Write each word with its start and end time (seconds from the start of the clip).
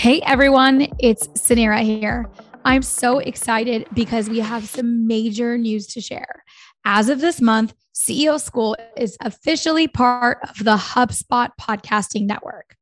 Hey 0.00 0.22
everyone, 0.22 0.88
it's 0.98 1.28
Suneera 1.28 1.82
here. 1.82 2.30
I'm 2.64 2.80
so 2.80 3.18
excited 3.18 3.86
because 3.92 4.30
we 4.30 4.38
have 4.38 4.66
some 4.66 5.06
major 5.06 5.58
news 5.58 5.88
to 5.88 6.00
share. 6.00 6.42
As 6.86 7.10
of 7.10 7.20
this 7.20 7.38
month, 7.38 7.74
CEO 7.94 8.40
School 8.40 8.78
is 8.96 9.18
officially 9.20 9.88
part 9.88 10.38
of 10.48 10.64
the 10.64 10.78
HubSpot 10.78 11.50
Podcasting 11.60 12.24
Network. 12.24 12.76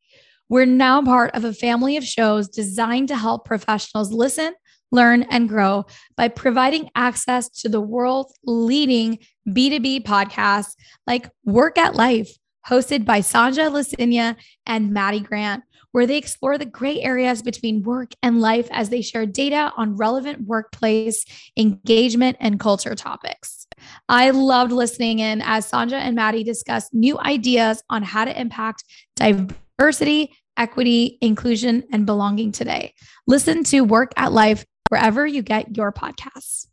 We're 0.49 0.65
now 0.65 1.03
part 1.03 1.35
of 1.35 1.45
a 1.45 1.53
family 1.53 1.97
of 1.97 2.05
shows 2.05 2.49
designed 2.49 3.09
to 3.09 3.17
help 3.17 3.45
professionals 3.45 4.13
listen, 4.13 4.55
learn, 4.93 5.25
and 5.25 5.49
grow 5.49 5.87
by 6.17 6.29
providing 6.29 6.89
access 6.95 7.49
to 7.63 7.69
the 7.69 7.81
world's 7.81 8.39
leading 8.45 9.19
B2B 9.49 10.05
podcasts 10.05 10.77
like 11.05 11.29
Work 11.45 11.79
at 11.79 11.97
Life, 11.97 12.31
hosted 12.69 13.05
by 13.05 13.23
Sanja 13.23 13.73
Licina 13.73 14.37
and 14.67 14.93
Maddie 14.93 15.19
Grant, 15.19 15.65
where 15.93 16.07
they 16.07 16.17
explore 16.17 16.59
the 16.59 16.67
gray 16.67 17.01
areas 17.01 17.43
between 17.43 17.83
work 17.83 18.13
and 18.23 18.41
life 18.41 18.69
as 18.71 18.89
they 18.89 19.03
share 19.03 19.27
data 19.27 19.73
on 19.77 19.97
relevant 19.97 20.47
workplace 20.47 21.25
engagement 21.57 22.37
and 22.41 22.61
culture 22.61 22.95
topics. 22.95 23.67
I 24.09 24.31
loved 24.31 24.73
listening 24.73 25.21
in 25.21 25.43
as 25.43 25.71
Sanja 25.71 25.95
and 25.95 26.17
Maddie 26.17 26.45
discuss 26.45 26.89
new 26.93 27.19
ideas 27.19 27.83
on 27.91 28.03
how 28.03 28.25
to 28.25 28.41
impact 28.41 28.85
diversity, 29.17 30.35
equity, 30.57 31.19
inclusion, 31.21 31.85
and 31.93 32.05
belonging 32.07 32.53
today. 32.53 32.95
Listen 33.27 33.65
to 33.65 33.83
Work 33.83 34.13
at 34.17 34.33
Life 34.33 34.65
wherever 34.89 35.27
you 35.27 35.43
get 35.43 35.77
your 35.77 35.93
podcasts. 35.93 36.67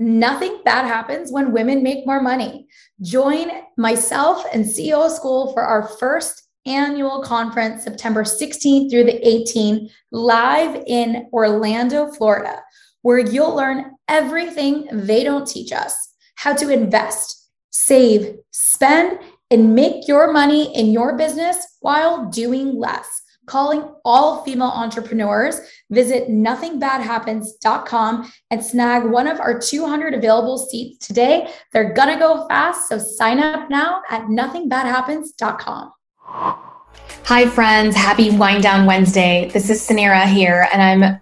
Nothing 0.00 0.60
bad 0.64 0.86
happens 0.86 1.30
when 1.30 1.52
women 1.52 1.84
make 1.84 2.04
more 2.04 2.20
money. 2.20 2.66
Join 3.00 3.48
myself 3.76 4.44
and 4.52 4.64
CEO 4.64 5.08
School 5.08 5.52
for 5.52 5.62
our 5.62 5.86
first 5.86 6.43
annual 6.66 7.22
conference 7.22 7.84
September 7.84 8.24
16th 8.24 8.90
through 8.90 9.04
the 9.04 9.20
18th, 9.24 9.90
live 10.12 10.82
in 10.86 11.28
Orlando, 11.32 12.10
Florida, 12.12 12.62
where 13.02 13.18
you'll 13.18 13.54
learn 13.54 13.92
everything 14.08 14.88
they 14.92 15.24
don't 15.24 15.46
teach 15.46 15.72
us 15.72 16.14
how 16.36 16.54
to 16.54 16.70
invest, 16.70 17.50
save, 17.70 18.36
spend, 18.50 19.18
and 19.50 19.74
make 19.74 20.08
your 20.08 20.32
money 20.32 20.74
in 20.76 20.90
your 20.90 21.16
business 21.16 21.78
while 21.80 22.26
doing 22.26 22.78
less. 22.78 23.22
Calling 23.46 23.84
all 24.06 24.42
female 24.42 24.68
entrepreneurs, 24.68 25.60
visit 25.90 26.28
nothingbadhappens.com 26.28 28.32
and 28.50 28.64
snag 28.64 29.04
one 29.04 29.28
of 29.28 29.38
our 29.38 29.58
200 29.58 30.14
available 30.14 30.56
seats 30.56 31.06
today. 31.06 31.52
They're 31.72 31.92
gonna 31.92 32.18
go 32.18 32.48
fast, 32.48 32.88
so 32.88 32.96
sign 32.98 33.40
up 33.40 33.68
now 33.68 34.00
at 34.10 34.22
nothingbadhappens.com. 34.22 35.92
Hi, 36.26 37.46
friends. 37.46 37.94
Happy 37.94 38.30
Wind 38.30 38.62
Down 38.62 38.86
Wednesday. 38.86 39.50
This 39.52 39.68
is 39.68 39.86
Suneera 39.86 40.26
here, 40.26 40.68
and 40.72 40.82
I'm, 40.82 41.20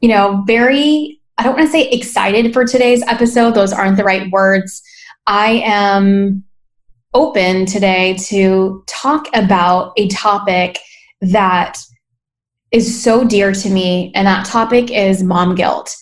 you 0.00 0.08
know, 0.08 0.42
very, 0.46 1.20
I 1.38 1.42
don't 1.42 1.56
want 1.56 1.66
to 1.66 1.72
say 1.72 1.88
excited 1.90 2.52
for 2.52 2.64
today's 2.64 3.02
episode. 3.02 3.54
Those 3.54 3.72
aren't 3.72 3.96
the 3.96 4.04
right 4.04 4.30
words. 4.30 4.82
I 5.26 5.62
am 5.64 6.44
open 7.14 7.66
today 7.66 8.16
to 8.28 8.82
talk 8.86 9.28
about 9.34 9.92
a 9.96 10.08
topic 10.08 10.78
that 11.20 11.78
is 12.72 13.02
so 13.02 13.24
dear 13.24 13.52
to 13.52 13.70
me, 13.70 14.12
and 14.14 14.26
that 14.26 14.46
topic 14.46 14.90
is 14.90 15.22
mom 15.22 15.54
guilt. 15.54 15.94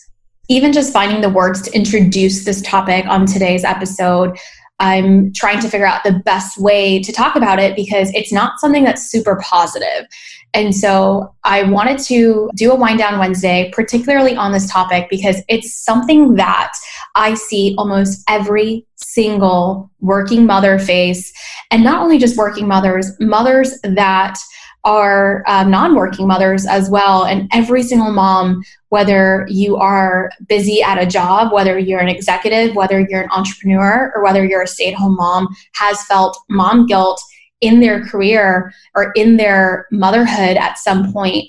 Even 0.49 0.73
just 0.73 0.93
finding 0.93 1.21
the 1.21 1.29
words 1.29 1.61
to 1.63 1.75
introduce 1.75 2.45
this 2.45 2.61
topic 2.61 3.05
on 3.07 3.25
today's 3.25 3.63
episode, 3.63 4.37
I'm 4.79 5.31
trying 5.33 5.61
to 5.61 5.69
figure 5.69 5.87
out 5.87 6.03
the 6.03 6.21
best 6.25 6.57
way 6.57 7.01
to 7.01 7.11
talk 7.11 7.35
about 7.35 7.59
it 7.59 7.75
because 7.75 8.11
it's 8.13 8.33
not 8.33 8.59
something 8.59 8.83
that's 8.83 9.09
super 9.09 9.41
positive. 9.41 10.05
And 10.53 10.73
so 10.73 11.33
I 11.43 11.63
wanted 11.63 11.99
to 12.05 12.49
do 12.55 12.71
a 12.71 12.75
wind 12.75 12.99
down 12.99 13.19
Wednesday, 13.19 13.71
particularly 13.73 14.35
on 14.35 14.53
this 14.53 14.71
topic, 14.71 15.07
because 15.09 15.41
it's 15.49 15.75
something 15.75 16.35
that 16.35 16.73
I 17.15 17.33
see 17.33 17.75
almost 17.77 18.23
every 18.29 18.85
single 18.95 19.91
working 19.99 20.45
mother 20.45 20.79
face. 20.79 21.31
And 21.71 21.83
not 21.83 22.01
only 22.01 22.17
just 22.17 22.37
working 22.37 22.67
mothers, 22.67 23.11
mothers 23.19 23.77
that 23.83 24.37
are 24.85 25.43
uh, 25.47 25.63
non 25.63 25.95
working 25.95 26.27
mothers 26.27 26.65
as 26.65 26.89
well. 26.89 27.25
And 27.25 27.49
every 27.51 27.83
single 27.83 28.11
mom, 28.11 28.61
whether 28.95 29.45
you 29.49 29.75
are 29.75 30.31
busy 30.47 30.81
at 30.81 30.97
a 30.97 31.05
job, 31.05 31.51
whether 31.51 31.77
you're 31.77 31.99
an 31.99 32.07
executive, 32.07 32.77
whether 32.77 33.01
you're 33.01 33.23
an 33.23 33.29
entrepreneur, 33.29 34.13
or 34.15 34.23
whether 34.23 34.45
you're 34.45 34.61
a 34.61 34.67
stay 34.67 34.87
at 34.87 34.93
home 34.97 35.17
mom, 35.17 35.53
has 35.73 36.01
felt 36.05 36.37
mom 36.49 36.85
guilt 36.85 37.21
in 37.59 37.81
their 37.81 38.05
career 38.05 38.71
or 38.95 39.11
in 39.17 39.35
their 39.35 39.85
motherhood 39.91 40.55
at 40.55 40.77
some 40.77 41.11
point. 41.11 41.43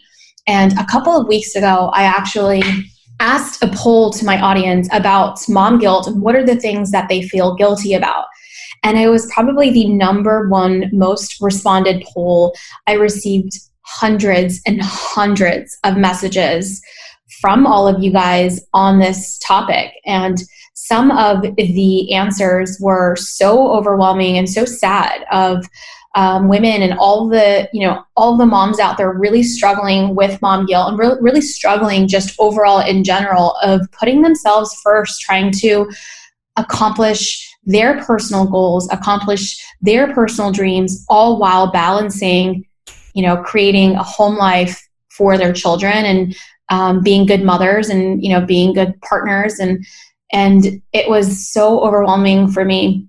And 0.48 0.72
a 0.72 0.86
couple 0.86 1.16
of 1.16 1.28
weeks 1.28 1.54
ago, 1.54 1.92
I 1.94 2.02
actually 2.02 2.64
asked 3.20 3.62
a 3.62 3.68
poll 3.68 4.10
to 4.14 4.24
my 4.24 4.40
audience 4.40 4.88
about 4.90 5.38
mom 5.48 5.78
guilt 5.78 6.08
and 6.08 6.20
what 6.20 6.34
are 6.34 6.44
the 6.44 6.56
things 6.56 6.90
that 6.90 7.08
they 7.08 7.22
feel 7.22 7.54
guilty 7.54 7.94
about. 7.94 8.24
And 8.82 8.98
it 8.98 9.06
was 9.06 9.30
probably 9.32 9.70
the 9.70 9.88
number 9.88 10.48
one 10.48 10.90
most 10.92 11.40
responded 11.40 12.02
poll. 12.12 12.56
I 12.88 12.94
received 12.94 13.52
hundreds 13.82 14.60
and 14.66 14.82
hundreds 14.82 15.78
of 15.84 15.96
messages 15.96 16.82
from 17.40 17.66
all 17.66 17.88
of 17.88 18.02
you 18.02 18.12
guys 18.12 18.64
on 18.72 18.98
this 18.98 19.38
topic. 19.38 19.92
And 20.04 20.42
some 20.74 21.10
of 21.10 21.42
the 21.56 22.12
answers 22.12 22.78
were 22.80 23.16
so 23.16 23.72
overwhelming 23.72 24.38
and 24.38 24.48
so 24.48 24.64
sad 24.64 25.24
of 25.32 25.64
um, 26.14 26.48
women 26.48 26.80
and 26.80 26.94
all 26.98 27.28
the 27.28 27.68
you 27.74 27.86
know 27.86 28.02
all 28.16 28.38
the 28.38 28.46
moms 28.46 28.80
out 28.80 28.96
there 28.96 29.12
really 29.12 29.42
struggling 29.42 30.14
with 30.14 30.40
mom 30.40 30.64
guilt 30.64 30.88
and 30.88 30.98
re- 30.98 31.18
really 31.20 31.42
struggling 31.42 32.08
just 32.08 32.34
overall 32.38 32.80
in 32.80 33.04
general 33.04 33.54
of 33.62 33.86
putting 33.92 34.22
themselves 34.22 34.74
first 34.82 35.20
trying 35.20 35.50
to 35.50 35.90
accomplish 36.56 37.54
their 37.64 38.02
personal 38.04 38.46
goals, 38.46 38.88
accomplish 38.90 39.62
their 39.80 40.12
personal 40.14 40.52
dreams, 40.52 41.04
all 41.08 41.38
while 41.38 41.70
balancing, 41.70 42.64
you 43.14 43.22
know, 43.22 43.36
creating 43.42 43.96
a 43.96 44.02
home 44.02 44.36
life 44.36 44.80
for 45.10 45.36
their 45.36 45.52
children 45.52 46.04
and 46.04 46.36
um, 46.68 47.02
being 47.02 47.26
good 47.26 47.42
mothers 47.42 47.88
and 47.88 48.22
you 48.22 48.30
know 48.30 48.44
being 48.44 48.72
good 48.72 49.00
partners 49.02 49.58
and 49.58 49.84
and 50.32 50.82
it 50.92 51.08
was 51.08 51.48
so 51.52 51.80
overwhelming 51.80 52.48
for 52.48 52.64
me 52.64 53.06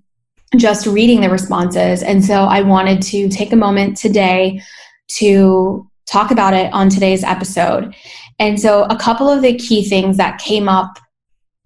just 0.56 0.86
reading 0.86 1.20
the 1.20 1.28
responses 1.28 2.02
and 2.02 2.24
so 2.24 2.44
i 2.44 2.60
wanted 2.62 3.02
to 3.02 3.28
take 3.28 3.52
a 3.52 3.56
moment 3.56 3.96
today 3.96 4.60
to 5.08 5.88
talk 6.06 6.30
about 6.30 6.54
it 6.54 6.72
on 6.72 6.88
today's 6.88 7.24
episode 7.24 7.94
and 8.38 8.60
so 8.60 8.84
a 8.84 8.96
couple 8.96 9.28
of 9.28 9.42
the 9.42 9.56
key 9.56 9.86
things 9.86 10.16
that 10.16 10.38
came 10.38 10.68
up 10.68 10.98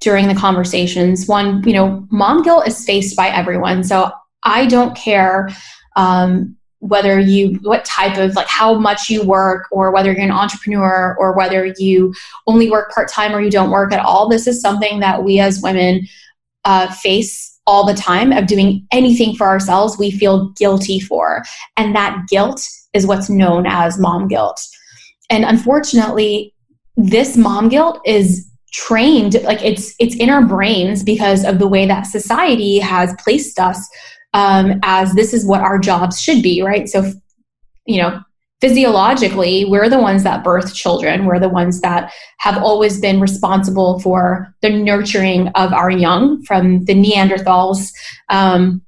during 0.03 0.27
the 0.27 0.35
conversations. 0.35 1.27
One, 1.27 1.63
you 1.63 1.73
know, 1.73 2.07
mom 2.11 2.43
guilt 2.43 2.67
is 2.67 2.85
faced 2.85 3.17
by 3.17 3.29
everyone. 3.29 3.85
So 3.85 4.11
I 4.43 4.67
don't 4.67 4.97
care 4.97 5.49
um, 5.97 6.57
whether 6.83 7.21
you, 7.21 7.61
what 7.63 7.85
type 7.85 8.19
of, 8.19 8.35
like 8.35 8.49
how 8.49 8.75
much 8.75 9.09
you 9.09 9.23
work, 9.23 9.69
or 9.71 9.93
whether 9.93 10.11
you're 10.11 10.21
an 10.21 10.33
entrepreneur, 10.33 11.17
or 11.17 11.33
whether 11.33 11.73
you 11.79 12.13
only 12.49 12.69
work 12.69 12.93
part 12.93 13.09
time 13.09 13.33
or 13.33 13.41
you 13.41 13.51
don't 13.51 13.71
work 13.71 13.93
at 13.93 14.05
all. 14.05 14.29
This 14.29 14.49
is 14.49 14.61
something 14.61 14.99
that 14.99 15.23
we 15.23 15.39
as 15.39 15.63
women 15.63 16.09
uh, 16.65 16.93
face 16.93 17.61
all 17.69 17.87
the 17.87 17.95
time 17.95 18.33
of 18.33 18.49
doing 18.49 18.85
anything 18.91 19.37
for 19.37 19.47
ourselves 19.47 19.97
we 19.97 20.11
feel 20.11 20.49
guilty 20.57 20.99
for. 20.99 21.45
And 21.77 21.95
that 21.95 22.27
guilt 22.29 22.69
is 22.93 23.07
what's 23.07 23.31
known 23.31 23.65
as 23.65 24.01
mom 24.01 24.27
guilt. 24.27 24.61
And 25.31 25.45
unfortunately, 25.45 26.53
this 26.97 27.37
mom 27.37 27.69
guilt 27.69 28.01
is 28.05 28.49
trained 28.73 29.41
like 29.43 29.63
it's 29.63 29.95
it's 30.01 30.17
in 30.17 30.31
our 30.31 30.45
brains 30.45 31.05
because 31.05 31.45
of 31.45 31.59
the 31.59 31.69
way 31.69 31.87
that 31.87 32.07
society 32.07 32.79
has 32.79 33.15
placed 33.23 33.61
us 33.61 33.89
um, 34.35 34.81
as 34.83 35.15
this 35.15 35.35
is 35.35 35.47
what 35.47 35.61
our 35.61 35.79
jobs 35.79 36.21
should 36.21 36.43
be 36.43 36.63
right? 36.63 36.89
So 36.89 37.13
you 37.87 38.01
know 38.01 38.21
physiologically 38.61 39.65
we're 39.65 39.89
the 39.89 39.99
ones 40.01 40.23
that 40.23 40.45
birth 40.45 40.73
children. 40.73 41.27
We're 41.27 41.41
the 41.41 41.49
ones 41.49 41.81
that 41.81 42.13
have 42.39 42.63
always 42.63 43.01
been 43.01 43.21
responsible 43.21 43.99
for 43.99 44.55
the 44.63 44.71
nurturing 44.71 45.49
of 45.49 45.73
our 45.73 45.91
young 45.91 46.45
from 46.45 46.85
the 46.85 46.95
neanderthals 46.95 47.91
um, 48.29 48.81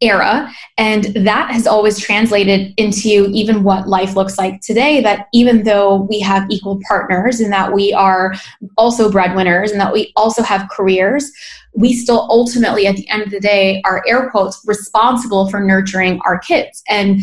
era. 0.00 0.52
And 0.76 1.04
that 1.26 1.50
has 1.50 1.66
always 1.66 1.98
translated 1.98 2.72
into 2.76 3.28
even 3.32 3.64
what 3.64 3.88
life 3.88 4.14
looks 4.14 4.38
like 4.38 4.60
today. 4.60 5.00
That 5.00 5.26
even 5.32 5.64
though 5.64 6.02
we 6.02 6.20
have 6.20 6.48
equal 6.50 6.80
partners 6.86 7.40
and 7.40 7.52
that 7.52 7.72
we 7.72 7.92
are 7.92 8.34
also 8.76 9.10
breadwinners 9.10 9.72
and 9.72 9.80
that 9.80 9.92
we 9.92 10.12
also 10.16 10.42
have 10.42 10.68
careers, 10.70 11.32
we 11.74 11.92
still 11.92 12.26
ultimately, 12.30 12.86
at 12.86 12.96
the 12.96 13.08
end 13.08 13.22
of 13.22 13.30
the 13.30 13.40
day, 13.40 13.82
are 13.84 14.04
air 14.06 14.30
quotes 14.30 14.62
responsible 14.66 15.48
for 15.50 15.60
nurturing 15.60 16.20
our 16.24 16.38
kids. 16.38 16.82
And 16.88 17.20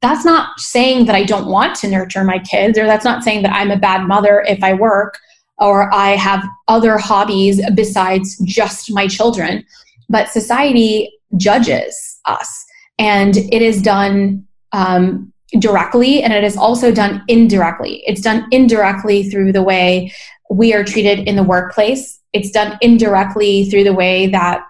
that's 0.00 0.24
not 0.24 0.58
saying 0.60 1.06
that 1.06 1.16
I 1.16 1.24
don't 1.24 1.48
want 1.48 1.76
to 1.76 1.88
nurture 1.88 2.24
my 2.24 2.38
kids, 2.38 2.78
or 2.78 2.86
that's 2.86 3.04
not 3.04 3.24
saying 3.24 3.42
that 3.42 3.52
I'm 3.52 3.70
a 3.70 3.76
bad 3.76 4.06
mother 4.06 4.44
if 4.46 4.62
I 4.62 4.74
work 4.74 5.18
or 5.58 5.92
I 5.92 6.10
have 6.10 6.44
other 6.68 6.98
hobbies 6.98 7.60
besides 7.74 8.38
just 8.44 8.92
my 8.92 9.08
children. 9.08 9.64
But 10.08 10.28
society 10.28 11.12
judges 11.36 12.20
us. 12.26 12.64
And 12.98 13.36
it 13.36 13.62
is 13.62 13.82
done 13.82 14.46
um, 14.72 15.32
directly 15.58 16.22
and 16.22 16.32
it 16.32 16.44
is 16.44 16.56
also 16.56 16.92
done 16.92 17.22
indirectly. 17.28 18.02
It's 18.06 18.20
done 18.20 18.46
indirectly 18.50 19.30
through 19.30 19.52
the 19.52 19.62
way 19.62 20.12
we 20.50 20.72
are 20.74 20.84
treated 20.84 21.20
in 21.20 21.36
the 21.36 21.42
workplace, 21.42 22.20
it's 22.32 22.50
done 22.50 22.78
indirectly 22.80 23.68
through 23.70 23.84
the 23.84 23.92
way 23.92 24.26
that 24.28 24.64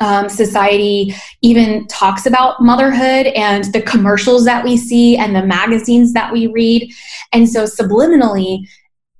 um, 0.00 0.28
society 0.28 1.14
even 1.42 1.86
talks 1.88 2.24
about 2.24 2.62
motherhood 2.62 3.26
and 3.26 3.64
the 3.72 3.82
commercials 3.82 4.44
that 4.44 4.64
we 4.64 4.76
see 4.76 5.16
and 5.16 5.34
the 5.34 5.44
magazines 5.44 6.12
that 6.12 6.32
we 6.32 6.46
read. 6.46 6.92
And 7.32 7.48
so, 7.48 7.64
subliminally, 7.64 8.60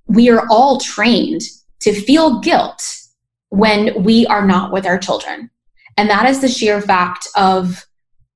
we 0.06 0.31
are 0.31 0.46
all 0.50 0.78
trained 0.78 1.43
to 1.81 1.93
feel 1.93 2.38
guilt 2.40 2.96
when 3.49 4.04
we 4.04 4.26
are 4.26 4.46
not 4.46 4.72
with 4.72 4.87
our 4.87 4.99
children. 4.99 5.50
And 5.98 6.08
that 6.08 6.30
is 6.30 6.40
the 6.40 6.48
sheer 6.48 6.80
fact 6.80 7.26
of 7.34 7.84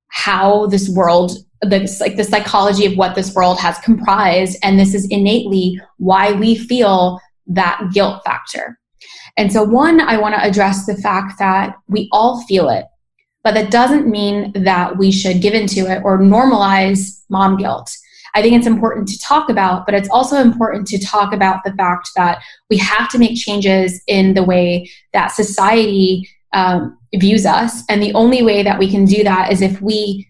how 0.09 0.67
this 0.67 0.89
world 0.89 1.31
the 1.61 1.97
like 2.01 2.17
the 2.17 2.25
psychology 2.25 2.85
of 2.85 2.97
what 2.97 3.15
this 3.15 3.33
world 3.33 3.57
has 3.57 3.79
comprised. 3.79 4.57
And 4.61 4.77
this 4.77 4.93
is 4.93 5.07
innately 5.09 5.79
why 5.97 6.33
we 6.33 6.55
feel 6.55 7.21
that 7.47 7.89
guilt 7.93 8.21
factor. 8.25 8.77
And 9.37 9.51
so 9.51 9.63
one 9.63 10.01
i 10.01 10.17
want 10.17 10.35
to 10.35 10.43
address 10.43 10.85
the 10.85 10.95
fact 10.95 11.39
that 11.39 11.75
we 11.87 12.09
all 12.11 12.43
feel 12.43 12.69
it 12.69 12.85
but 13.43 13.55
that 13.55 13.71
doesn't 13.71 14.07
mean 14.07 14.51
that 14.53 14.97
we 14.97 15.11
should 15.11 15.41
give 15.41 15.53
into 15.53 15.91
it 15.91 16.01
or 16.05 16.17
normalize 16.17 17.21
mom 17.29 17.57
guilt. 17.57 17.91
I 18.35 18.41
think 18.41 18.55
it's 18.55 18.67
important 18.67 19.07
to 19.09 19.19
talk 19.19 19.49
about 19.49 19.85
but 19.85 19.95
it's 19.95 20.09
also 20.09 20.37
important 20.37 20.85
to 20.87 20.99
talk 20.99 21.33
about 21.33 21.63
the 21.63 21.73
fact 21.73 22.09
that 22.15 22.41
we 22.69 22.77
have 22.77 23.09
to 23.09 23.17
make 23.17 23.37
changes 23.37 24.01
in 24.07 24.33
the 24.33 24.43
way 24.43 24.89
that 25.13 25.29
society 25.29 26.29
um, 26.53 26.97
views 27.15 27.45
us. 27.45 27.83
And 27.89 28.01
the 28.01 28.13
only 28.13 28.43
way 28.43 28.63
that 28.63 28.79
we 28.79 28.89
can 28.89 29.05
do 29.05 29.23
that 29.23 29.51
is 29.51 29.61
if 29.61 29.81
we 29.81 30.27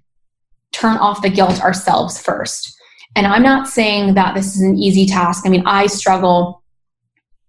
turn 0.71 0.97
off 0.97 1.21
the 1.21 1.30
guilt 1.30 1.62
ourselves 1.62 2.19
first. 2.19 2.75
And 3.15 3.27
I'm 3.27 3.44
not 3.44 3.68
saying 3.68 4.15
that 4.15 4.35
this 4.35 4.56
is 4.56 4.62
an 4.62 4.77
easy 4.77 5.06
task. 5.06 5.45
I 5.45 5.50
mean, 5.50 5.63
I 5.65 5.85
struggle 5.85 6.63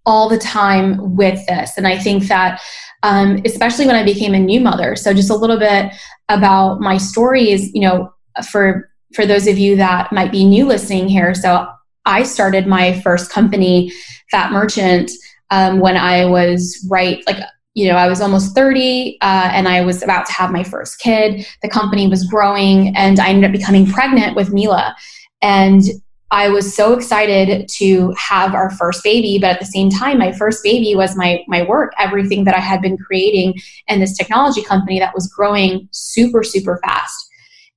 all 0.07 0.29
the 0.29 0.39
time 0.39 1.17
with 1.17 1.45
this. 1.47 1.77
And 1.77 1.87
I 1.87 1.99
think 1.99 2.25
that, 2.25 2.61
um, 3.03 3.41
especially 3.45 3.87
when 3.87 3.97
I 3.97 4.05
became 4.05 4.35
a 4.35 4.39
new 4.39 4.61
mother. 4.61 4.97
So, 4.97 5.15
just 5.15 5.31
a 5.31 5.37
little 5.37 5.59
bit 5.59 5.93
about 6.29 6.81
my 6.81 6.99
story 6.99 7.51
is, 7.51 7.73
you 7.75 7.81
know, 7.81 8.13
for 8.51 8.91
for 9.15 9.25
those 9.25 9.47
of 9.47 9.59
you 9.59 9.77
that 9.77 10.13
might 10.13 10.33
be 10.33 10.45
new 10.45 10.67
listening 10.67 11.09
here. 11.09 11.35
So, 11.35 11.67
I 12.05 12.23
started 12.23 12.67
my 12.67 13.01
first 13.01 13.31
company, 13.31 13.91
Fattmerchant, 14.33 15.11
um, 15.51 15.81
when 15.81 15.97
I 15.97 16.27
was 16.27 16.87
right, 16.91 17.23
like 17.27 17.39
you 17.75 17.89
know, 17.89 17.97
I 17.97 18.09
was 18.09 18.21
almost 18.21 18.55
30 18.55 19.19
uh, 19.21 19.51
and 19.53 19.69
I 19.69 19.81
was 19.83 20.03
about 20.03 20.27
to 20.27 20.33
have 20.33 20.53
my 20.53 20.63
first 20.63 21.01
kid. 21.01 21.47
The 21.63 21.69
company 21.69 22.07
was 22.07 22.25
growing 22.25 22.97
and 22.97 23.19
I 23.19 23.29
ended 23.29 23.45
up 23.45 23.53
becoming 23.53 23.87
pregnant 23.87 24.37
with 24.37 24.53
Mila. 24.53 24.95
And 25.43 25.83
I 26.31 26.49
was 26.49 26.75
so 26.75 26.95
excited 26.95 27.69
to 27.77 28.13
have 28.17 28.55
our 28.55 28.71
first 28.71 29.05
baby, 29.05 29.39
but 29.41 29.51
at 29.51 29.61
the 29.61 29.67
same 29.67 29.91
time, 29.91 30.19
my 30.19 30.33
first 30.33 30.65
baby 30.65 30.95
was 30.97 31.17
my 31.17 31.45
my 31.47 31.63
work, 31.63 31.93
everything 31.99 32.45
that 32.45 32.57
I 32.57 32.61
had 32.61 32.81
been 32.81 32.97
creating 32.97 33.55
and 33.89 34.01
this 34.01 34.17
technology 34.17 34.63
company 34.63 34.99
that 34.99 35.15
was 35.15 35.29
growing 35.29 35.89
super 35.93 36.43
super 36.43 36.81
fast. 36.85 37.17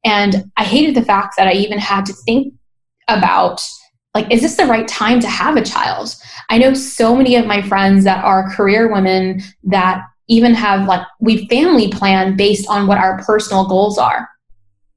And 0.05 0.51
I 0.57 0.63
hated 0.63 0.95
the 0.95 1.05
fact 1.05 1.35
that 1.37 1.47
I 1.47 1.53
even 1.53 1.77
had 1.77 2.05
to 2.05 2.13
think 2.13 2.53
about 3.07 3.61
like 4.17 4.31
is 4.31 4.41
this 4.41 4.55
the 4.55 4.65
right 4.65 4.87
time 4.87 5.19
to 5.19 5.27
have 5.27 5.57
a 5.57 5.63
child? 5.63 6.15
I 6.49 6.57
know 6.57 6.73
so 6.73 7.15
many 7.15 7.35
of 7.35 7.45
my 7.45 7.61
friends 7.61 8.03
that 8.05 8.25
are 8.25 8.49
career 8.49 8.91
women 8.91 9.43
that 9.65 10.03
even 10.27 10.55
have 10.55 10.87
like 10.87 11.05
we 11.19 11.47
family 11.47 11.89
plan 11.89 12.35
based 12.35 12.67
on 12.67 12.87
what 12.87 12.97
our 12.97 13.21
personal 13.23 13.67
goals 13.67 13.99
are. 13.99 14.27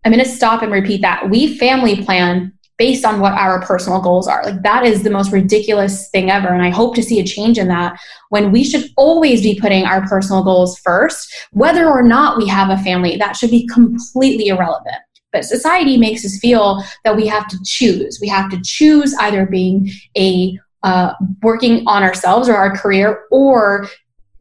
I'm 0.05 0.13
going 0.13 0.25
to 0.25 0.31
stop 0.31 0.63
and 0.63 0.73
repeat 0.73 1.03
that. 1.03 1.29
We 1.29 1.59
family 1.59 2.03
plan 2.03 2.55
based 2.79 3.05
on 3.05 3.21
what 3.21 3.35
our 3.35 3.61
personal 3.61 4.01
goals 4.01 4.27
are. 4.27 4.43
Like 4.43 4.63
that 4.63 4.87
is 4.87 5.03
the 5.03 5.11
most 5.11 5.33
ridiculous 5.33 6.09
thing 6.09 6.31
ever 6.31 6.49
and 6.49 6.63
i 6.63 6.71
hope 6.71 6.95
to 6.95 7.03
see 7.03 7.21
a 7.21 7.25
change 7.25 7.59
in 7.59 7.69
that 7.69 8.01
when 8.31 8.51
we 8.51 8.65
should 8.65 8.87
always 8.97 9.43
be 9.43 9.61
putting 9.61 9.85
our 9.85 10.01
personal 10.09 10.43
goals 10.43 10.79
first 10.79 11.31
whether 11.53 11.87
or 11.91 12.03
not 12.03 12.39
we 12.39 12.49
have 12.49 12.71
a 12.71 12.83
family 12.83 13.17
that 13.17 13.37
should 13.37 13.51
be 13.51 13.67
completely 13.67 14.49
irrelevant 14.49 14.97
but 15.33 15.45
society 15.45 15.97
makes 15.97 16.25
us 16.25 16.39
feel 16.39 16.83
that 17.05 17.17
we 17.17 17.27
have 17.27 17.49
to 17.49 17.59
choose. 17.65 18.19
We 18.21 18.29
have 18.29 18.51
to 18.51 18.61
choose 18.65 19.15
either 19.15 19.47
being 19.47 19.91
a 20.17 20.59
uh, 20.83 21.13
working 21.43 21.83
on 21.87 22.03
ourselves 22.03 22.49
or 22.49 22.57
our 22.57 22.75
career 22.75 23.25
or 23.31 23.87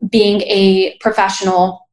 being 0.10 0.42
a 0.42 0.98
professional, 1.00 1.88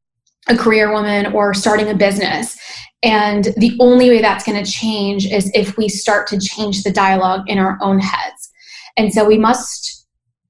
a 0.48 0.56
career 0.56 0.93
woman, 0.93 1.32
or 1.32 1.52
starting 1.52 1.88
a 1.88 1.94
business. 1.94 2.56
And 3.02 3.44
the 3.56 3.76
only 3.81 4.08
way 4.08 4.20
that's 4.20 4.44
going 4.44 4.62
to 4.62 4.70
change 4.70 5.26
is 5.26 5.50
if 5.54 5.76
we 5.76 5.88
start 5.88 6.26
to 6.28 6.38
change 6.38 6.82
the 6.82 6.93
dialogue 6.93 7.43
in 7.48 7.58
our 7.58 7.79
own 7.82 7.98
heads. 7.98 8.50
And 8.96 9.12
so 9.12 9.24
we 9.24 9.38
must 9.38 10.06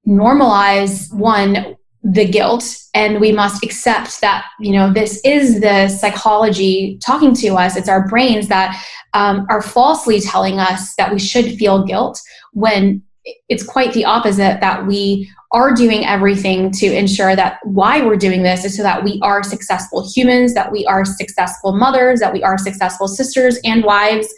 normalize 0.07 1.13
one 1.13 1.75
the 2.09 2.25
guilt 2.25 2.77
and 2.93 3.19
we 3.19 3.33
must 3.33 3.63
accept 3.63 4.21
that 4.21 4.45
you 4.59 4.71
know 4.71 4.93
this 4.93 5.19
is 5.25 5.59
the 5.59 5.89
psychology 5.89 6.97
talking 7.05 7.33
to 7.33 7.49
us. 7.55 7.75
It's 7.75 7.89
our 7.89 8.07
brains 8.07 8.47
that 8.47 8.81
um, 9.13 9.45
are 9.49 9.61
falsely 9.61 10.21
telling 10.21 10.57
us 10.57 10.95
that 10.95 11.11
we 11.11 11.19
should 11.19 11.57
feel 11.57 11.83
guilt 11.83 12.19
when 12.53 13.01
it's 13.49 13.63
quite 13.63 13.93
the 13.93 14.05
opposite 14.05 14.61
that 14.61 14.87
we 14.87 15.29
are 15.51 15.73
doing 15.73 16.05
everything 16.05 16.71
to 16.71 16.85
ensure 16.85 17.35
that 17.35 17.59
why 17.63 18.01
we're 18.05 18.15
doing 18.15 18.41
this 18.41 18.63
is 18.63 18.77
so 18.77 18.83
that 18.83 19.03
we 19.03 19.19
are 19.21 19.43
successful 19.43 20.09
humans 20.13 20.53
that 20.53 20.71
we 20.71 20.85
are 20.85 21.03
successful 21.03 21.75
mothers 21.75 22.21
that 22.21 22.31
we 22.31 22.41
are 22.43 22.57
successful 22.57 23.07
sisters 23.07 23.59
and 23.65 23.83
wives 23.83 24.33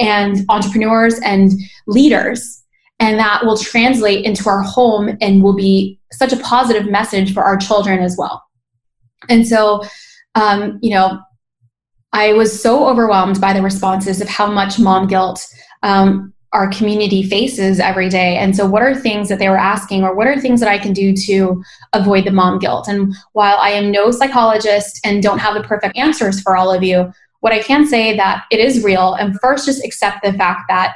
and 0.00 0.44
entrepreneurs 0.48 1.20
and 1.20 1.52
leaders 1.86 2.61
and 3.02 3.18
that 3.18 3.44
will 3.44 3.58
translate 3.58 4.24
into 4.24 4.48
our 4.48 4.62
home 4.62 5.18
and 5.20 5.42
will 5.42 5.56
be 5.56 5.98
such 6.12 6.32
a 6.32 6.36
positive 6.38 6.88
message 6.88 7.34
for 7.34 7.42
our 7.42 7.56
children 7.56 7.98
as 7.98 8.16
well. 8.16 8.42
And 9.28 9.46
so 9.46 9.82
um, 10.34 10.78
you 10.82 10.90
know 10.90 11.20
i 12.12 12.32
was 12.32 12.62
so 12.62 12.86
overwhelmed 12.86 13.40
by 13.40 13.52
the 13.52 13.62
responses 13.62 14.20
of 14.20 14.28
how 14.28 14.46
much 14.50 14.78
mom 14.78 15.06
guilt 15.06 15.46
um, 15.82 16.32
our 16.52 16.68
community 16.68 17.22
faces 17.22 17.80
every 17.80 18.10
day. 18.10 18.36
And 18.36 18.54
so 18.54 18.66
what 18.66 18.82
are 18.82 18.94
things 18.94 19.30
that 19.30 19.38
they 19.38 19.48
were 19.48 19.56
asking 19.56 20.04
or 20.04 20.14
what 20.14 20.26
are 20.26 20.38
things 20.38 20.60
that 20.60 20.68
i 20.68 20.78
can 20.78 20.92
do 20.92 21.14
to 21.14 21.62
avoid 21.94 22.26
the 22.26 22.30
mom 22.30 22.58
guilt? 22.58 22.88
And 22.88 23.14
while 23.32 23.56
i 23.58 23.70
am 23.70 23.90
no 23.90 24.10
psychologist 24.10 25.00
and 25.04 25.22
don't 25.22 25.38
have 25.38 25.54
the 25.54 25.62
perfect 25.62 25.96
answers 25.96 26.40
for 26.40 26.56
all 26.56 26.72
of 26.72 26.82
you 26.82 27.10
what 27.40 27.52
i 27.52 27.62
can 27.62 27.86
say 27.86 28.16
that 28.16 28.44
it 28.50 28.60
is 28.60 28.84
real 28.84 29.14
and 29.14 29.38
first 29.40 29.66
just 29.66 29.84
accept 29.84 30.22
the 30.22 30.32
fact 30.34 30.62
that 30.68 30.94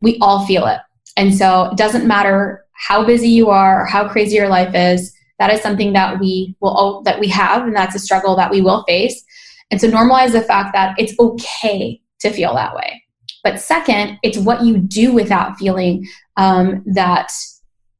we 0.00 0.18
all 0.20 0.46
feel 0.46 0.66
it 0.66 0.80
and 1.16 1.34
so 1.34 1.70
it 1.72 1.76
doesn't 1.76 2.06
matter 2.06 2.64
how 2.72 3.04
busy 3.04 3.28
you 3.28 3.48
are 3.48 3.82
or 3.82 3.86
how 3.86 4.08
crazy 4.08 4.36
your 4.36 4.48
life 4.48 4.74
is. 4.74 5.12
That 5.38 5.52
is 5.52 5.60
something 5.60 5.92
that 5.94 6.18
we 6.18 6.56
will 6.60 7.02
that 7.04 7.20
we 7.20 7.28
have, 7.28 7.62
and 7.62 7.76
that's 7.76 7.94
a 7.94 7.98
struggle 7.98 8.36
that 8.36 8.50
we 8.50 8.60
will 8.60 8.84
face. 8.84 9.22
And 9.70 9.80
so 9.80 9.90
normalize 9.90 10.32
the 10.32 10.42
fact 10.42 10.72
that 10.74 10.94
it's 10.98 11.18
okay 11.18 12.00
to 12.20 12.30
feel 12.30 12.54
that 12.54 12.74
way. 12.74 13.02
But 13.42 13.60
second, 13.60 14.18
it's 14.22 14.38
what 14.38 14.64
you 14.64 14.78
do 14.78 15.12
with 15.12 15.28
that 15.28 15.56
feeling 15.56 16.06
um, 16.36 16.82
that 16.86 17.32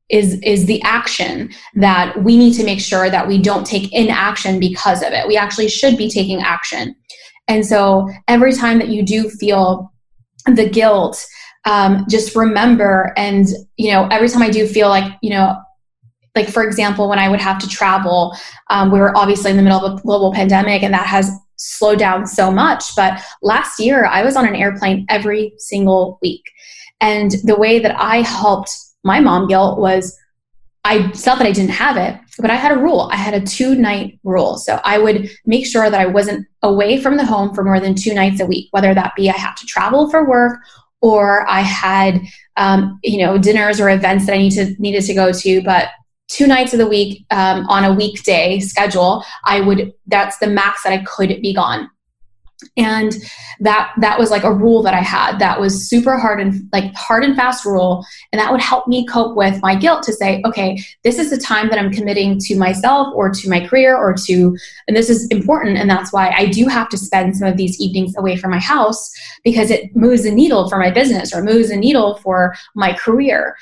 is 0.09 0.41
is 0.43 0.67
the 0.67 0.81
action 0.83 1.51
that 1.75 2.23
we 2.23 2.37
need 2.37 2.55
to 2.55 2.65
make 2.65 2.81
sure 2.81 3.11
that 3.11 3.27
we 3.27 3.39
don't 3.39 3.67
take 3.67 3.93
inaction 3.93 4.61
because 4.61 5.03
of 5.03 5.13
it. 5.13 5.27
We 5.27 5.37
actually 5.37 5.69
should 5.69 5.97
be 5.97 6.09
taking 6.09 6.41
action. 6.41 6.95
And 7.49 7.65
so 7.65 8.09
every 8.29 8.53
time 8.53 8.79
that 8.79 8.89
you 8.89 9.03
do 9.03 9.29
feel 9.29 9.93
the 10.47 10.69
guilt 10.69 11.25
um, 11.67 12.07
just 12.09 12.35
remember 12.35 13.13
and 13.17 13.49
you 13.77 13.93
know 13.93 14.07
every 14.11 14.29
time 14.29 14.43
i 14.43 14.49
do 14.49 14.67
feel 14.67 14.89
like 14.89 15.13
you 15.21 15.31
know 15.31 15.57
like 16.35 16.49
for 16.49 16.65
example 16.65 17.09
when 17.09 17.19
i 17.19 17.29
would 17.29 17.41
have 17.41 17.59
to 17.59 17.69
travel 17.69 18.35
um, 18.71 18.91
we 18.91 18.99
were 18.99 19.17
obviously 19.17 19.51
in 19.51 19.57
the 19.57 19.63
middle 19.63 19.85
of 19.85 19.99
a 19.99 20.03
global 20.03 20.33
pandemic 20.33 20.83
and 20.83 20.95
that 20.95 21.07
has 21.07 21.31
slowed 21.57 21.99
down 21.99 22.27
so 22.27 22.51
much 22.51 22.95
but 22.97 23.21
last 23.43 23.79
year 23.81 24.07
i 24.07 24.23
was 24.23 24.37
on 24.37 24.47
an 24.47 24.55
airplane 24.55 25.05
every 25.09 25.53
single 25.59 26.19
week 26.23 26.45
and 27.01 27.33
the 27.45 27.57
way 27.57 27.79
that 27.79 27.95
i 28.01 28.19
helped 28.23 28.71
my 29.05 29.21
mom 29.21 29.47
guilt 29.47 29.79
was 29.79 30.17
I 30.89 31.11
felt 31.11 31.41
that 31.41 31.49
I 31.49 31.53
didn't 31.53 31.73
have 31.73 31.97
it, 31.97 32.17
but 32.39 32.49
I 32.49 32.55
had 32.55 32.71
a 32.71 32.79
rule. 32.79 33.09
I 33.13 33.17
had 33.17 33.35
a 33.35 33.45
two 33.45 33.75
night 33.75 34.21
rule. 34.23 34.57
So 34.57 34.81
I 34.85 34.99
would 34.99 35.29
make 35.45 35.67
sure 35.67 35.91
that 35.91 36.01
I 36.01 36.07
wasn't 36.07 36.47
away 36.63 37.01
from 37.01 37.17
the 37.17 37.27
home 37.27 37.53
for 37.53 37.65
more 37.65 37.81
than 37.81 37.97
two 37.97 38.15
nights 38.15 38.41
a 38.41 38.47
week, 38.47 38.69
whether 38.71 38.95
that 38.95 39.17
be 39.17 39.29
I 39.29 39.33
have 39.33 39.57
to 39.57 39.67
travel 39.67 40.09
for 40.09 40.29
work 40.29 40.61
or 41.01 41.49
I 41.49 41.61
had, 41.61 42.21
um, 42.57 42.99
you 43.03 43.19
know, 43.19 43.39
dinners 43.39 43.81
or 43.81 43.91
events 43.91 44.27
that 44.27 44.35
I 44.35 44.39
need 44.39 44.53
to, 44.53 44.75
needed 44.79 45.05
to 45.05 45.15
go 45.15 45.33
to. 45.33 45.63
But 45.63 45.89
two 46.29 46.47
nights 46.47 46.73
of 46.73 46.79
the 46.79 46.89
week 46.89 47.25
um, 47.31 47.67
on 47.69 47.85
a 47.85 47.93
weekday 47.93 48.61
schedule, 48.61 49.25
I 49.45 49.61
would, 49.61 49.93
that's 50.07 50.39
the 50.39 50.47
max 50.47 50.83
that 50.83 50.93
I 50.93 51.05
could 51.05 51.41
be 51.43 51.55
gone 51.55 51.89
and 52.77 53.15
that 53.61 53.93
that 54.01 54.19
was 54.19 54.31
like 54.31 54.45
a 54.45 54.53
rule 54.53 54.83
that 54.83 54.95
i 54.95 55.01
had 55.01 55.39
that 55.39 55.61
was 55.61 55.89
super 55.89 56.17
hard 56.17 56.41
and 56.41 56.69
like 56.73 56.95
hard 56.95 57.23
and 57.23 57.37
fast 57.37 57.65
rule. 57.65 58.05
And 58.33 58.41
that 58.41 58.51
would 58.51 58.61
help 58.61 58.89
me 58.89 59.07
cope 59.07 59.37
with 59.37 59.61
my 59.63 59.75
guilt 59.75 60.03
to 60.05 60.13
say 60.13 60.43
okay 60.47 60.79
this 61.05 61.19
is 61.19 61.31
the 61.31 61.37
time 61.37 61.69
that 61.69 61.79
i'm 61.79 61.93
committing 61.93 62.39
to 62.41 62.57
myself 62.57 63.13
or 63.15 63.31
to 63.31 63.51
my 63.51 63.67
career 63.67 63.97
or 63.97 64.15
to 64.27 64.57
and 64.89 64.97
this 64.97 65.11
is 65.11 65.27
important. 65.29 65.79
And 65.79 65.89
that's 65.89 66.13
why 66.13 66.31
i 66.31 66.47
do 66.47 66.67
have 66.67 66.89
to 66.91 66.99
spend 66.99 67.37
some 67.37 67.49
of 67.49 67.57
these 67.57 67.79
evenings 67.81 68.17
away 68.17 68.37
from 68.37 68.51
my 68.51 68.61
house 68.61 69.11
because 69.45 69.71
it 69.71 69.95
moves 69.95 70.23
the 70.25 70.31
needle 70.31 70.69
for 70.69 70.79
my 70.79 70.91
business 70.91 71.35
or 71.35 71.43
moves 71.43 71.69
the 71.69 71.77
needle 71.77 72.17
for 72.17 72.55
my 72.75 72.93
career. 72.93 73.57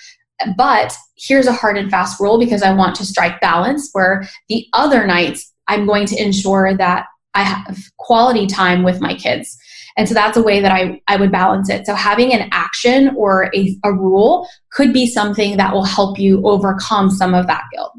But 0.56 0.96
here's 1.16 1.46
a 1.46 1.52
hard 1.52 1.78
and 1.78 1.90
fast 1.90 2.20
rule 2.20 2.38
because 2.38 2.62
i 2.62 2.72
want 2.72 2.94
to 2.96 3.06
strike 3.06 3.40
balance 3.40 3.90
where 3.92 4.28
the 4.48 4.66
other 4.72 5.06
nights 5.06 5.52
i'm 5.68 5.86
going 5.86 6.06
to 6.06 6.20
ensure 6.20 6.76
that 6.76 7.06
I 7.34 7.42
have 7.42 7.78
quality 7.98 8.46
time 8.46 8.82
with 8.82 9.00
my 9.00 9.14
kids. 9.14 9.58
And 9.96 10.08
so 10.08 10.14
that's 10.14 10.36
a 10.36 10.42
way 10.42 10.60
that 10.60 10.72
I, 10.72 11.00
I 11.06 11.16
would 11.16 11.30
balance 11.30 11.70
it. 11.70 11.86
So 11.86 11.94
having 11.94 12.32
an 12.32 12.48
action 12.52 13.14
or 13.16 13.50
a, 13.54 13.76
a 13.84 13.92
rule 13.92 14.48
could 14.72 14.92
be 14.92 15.06
something 15.06 15.56
that 15.56 15.72
will 15.72 15.84
help 15.84 16.18
you 16.18 16.44
overcome 16.46 17.10
some 17.10 17.32
of 17.34 17.46
that 17.46 17.62
guilt. 17.72 17.92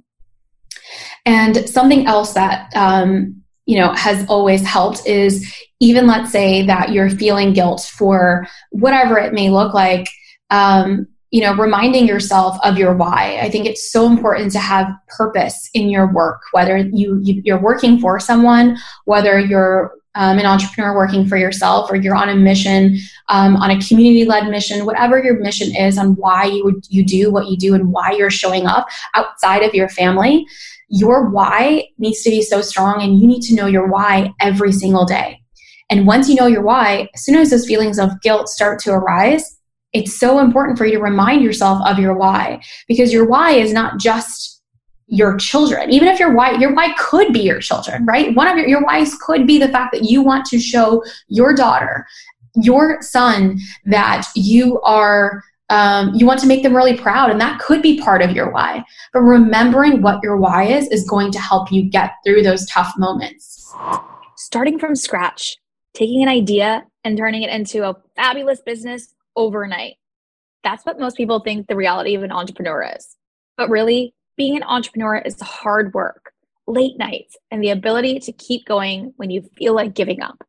And 1.26 1.68
something 1.70 2.06
else 2.06 2.34
that 2.34 2.70
um, 2.76 3.42
you 3.66 3.80
know 3.80 3.94
has 3.94 4.28
always 4.30 4.62
helped 4.62 5.08
is 5.08 5.52
even 5.80 6.06
let's 6.06 6.32
say 6.32 6.66
that 6.66 6.92
you're 6.92 7.10
feeling 7.10 7.54
guilt 7.54 7.90
for 7.98 8.48
whatever 8.72 9.18
it 9.18 9.34
may 9.34 9.50
look 9.50 9.74
like. 9.74 10.08
Um, 10.52 11.08
you 11.32 11.42
know 11.42 11.56
reminding 11.56 12.08
yourself 12.08 12.58
of 12.64 12.78
your 12.78 12.96
why. 12.96 13.40
I 13.42 13.50
think 13.50 13.66
it's 13.66 13.92
so 13.92 14.06
important 14.06 14.52
to 14.54 14.60
have 14.60 14.88
purpose 15.08 15.70
in 15.74 15.90
your 15.90 16.12
work 16.12 16.42
whether 16.52 16.78
you, 16.78 17.20
you 17.22 17.54
are 17.54 17.62
working 17.62 18.00
for 18.00 18.20
someone 18.20 18.78
whether 19.06 19.40
you're 19.40 19.94
um, 20.18 20.40
an 20.40 20.46
entrepreneur 20.46 20.96
working 20.96 21.28
for 21.28 21.36
yourself 21.36 21.92
or 21.92 21.98
you're 21.98 22.16
on 22.16 22.30
a 22.30 22.36
mission 22.36 22.98
um, 23.28 23.58
on 23.58 23.70
a 23.70 23.82
community-led 23.82 24.48
mission 24.48 24.86
whatever 24.86 25.22
your 25.22 25.40
mission 25.40 25.76
is 25.76 25.98
on 25.98 26.16
why 26.16 26.46
you 26.46 26.82
you 26.90 27.04
do 27.04 27.32
what 27.32 27.48
you 27.48 27.58
do 27.58 27.74
and 27.74 27.92
why 27.92 28.12
you're 28.12 28.30
showing 28.30 28.66
up 28.66 28.88
outside 29.14 29.62
of 29.64 29.74
your 29.74 29.90
family 29.90 30.46
your 30.90 31.30
why 31.30 31.88
needs 31.98 32.22
to 32.24 32.30
be 32.30 32.42
so 32.42 32.62
strong 32.62 33.02
and 33.02 33.20
you 33.20 33.28
need 33.28 33.42
to 33.42 33.56
know 33.56 33.66
your 33.66 33.88
why 33.88 34.34
every 34.40 34.72
single 34.72 35.06
day. 35.06 35.42
And 35.90 36.08
once 36.08 36.30
you 36.30 36.36
know 36.36 36.48
your 36.48 36.64
why 36.64 37.10
as 37.14 37.24
soon 37.24 37.36
as 37.36 37.50
those 37.50 37.66
feelings 37.66 38.00
of 38.00 38.22
guilt 38.22 38.50
start 38.50 38.80
to 38.82 38.92
arise 38.92 39.55
it's 39.96 40.20
so 40.20 40.40
important 40.40 40.78
for 40.78 40.86
you 40.86 40.98
to 40.98 41.04
remind 41.04 41.42
yourself 41.42 41.82
of 41.88 41.98
your 41.98 42.14
why 42.14 42.62
because 42.88 43.14
your 43.14 43.26
why 43.26 43.52
is 43.52 43.72
not 43.74 43.98
just 44.00 44.62
your 45.08 45.38
children. 45.38 45.92
Even 45.92 46.08
if 46.08 46.20
your 46.20 46.34
why 46.34 46.52
your 46.58 46.74
why 46.74 46.94
could 47.00 47.32
be 47.32 47.42
your 47.42 47.60
children 47.60 48.06
right? 48.06 48.36
One 48.36 48.48
of 48.48 48.58
your 48.58 48.68
your 48.68 48.84
whys 48.84 49.16
could 49.16 49.48
be 49.48 49.58
the 49.58 49.70
fact 49.70 49.94
that 49.94 50.04
you 50.04 50.22
want 50.22 50.46
to 50.48 50.60
show 50.60 51.04
your 51.28 51.56
daughter 51.56 52.06
your 52.58 53.02
son 53.02 53.60
that 53.86 54.26
you 54.34 54.82
are 54.82 55.44
um, 55.70 56.14
you 56.14 56.26
want 56.26 56.40
to 56.42 56.48
make 56.48 56.64
them 56.64 56.76
really 56.76 56.96
proud 56.96 57.32
and 57.32 57.42
that 57.42 57.60
could 57.60 57.82
be 57.82 58.00
part 58.00 58.22
of 58.22 58.32
your 58.32 58.52
why. 58.52 58.84
But 59.14 59.22
remembering 59.22 60.02
what 60.02 60.20
your 60.24 60.38
why 60.38 60.66
is 60.66 60.88
is 60.90 61.10
going 61.10 61.32
to 61.32 61.40
help 61.40 61.72
you 61.72 61.90
get 61.90 62.12
through 62.24 62.44
those 62.44 62.66
tough 62.68 62.94
moments. 62.98 63.74
Starting 64.36 64.78
from 64.78 64.96
scratch 64.96 65.58
taking 65.96 66.22
an 66.22 66.30
idea 66.30 66.86
and 67.04 67.18
turning 67.18 67.42
it 67.42 67.50
into 67.50 67.88
a 67.88 67.96
fabulous 68.16 68.62
business 68.62 69.15
overnight. 69.36 69.96
That's 70.64 70.86
what 70.86 71.00
most 71.00 71.18
people 71.18 71.40
think 71.40 71.68
the 71.68 71.76
reality 71.76 72.16
of 72.16 72.24
an 72.24 72.32
entrepreneur 72.32 72.94
is. 72.98 73.16
But 73.58 73.70
really, 73.70 74.14
being 74.38 74.58
an 74.58 74.64
entrepreneur 74.64 75.18
is 75.18 75.40
hard 75.42 75.94
work, 75.94 76.32
late 76.68 76.98
nights, 76.98 77.38
and 77.52 77.64
the 77.64 77.70
ability 77.70 78.20
to 78.20 78.32
keep 78.32 78.66
going 78.66 79.14
when 79.18 79.30
you 79.30 79.44
feel 79.58 79.74
like 79.74 79.94
giving 79.94 80.22
up. 80.22 80.44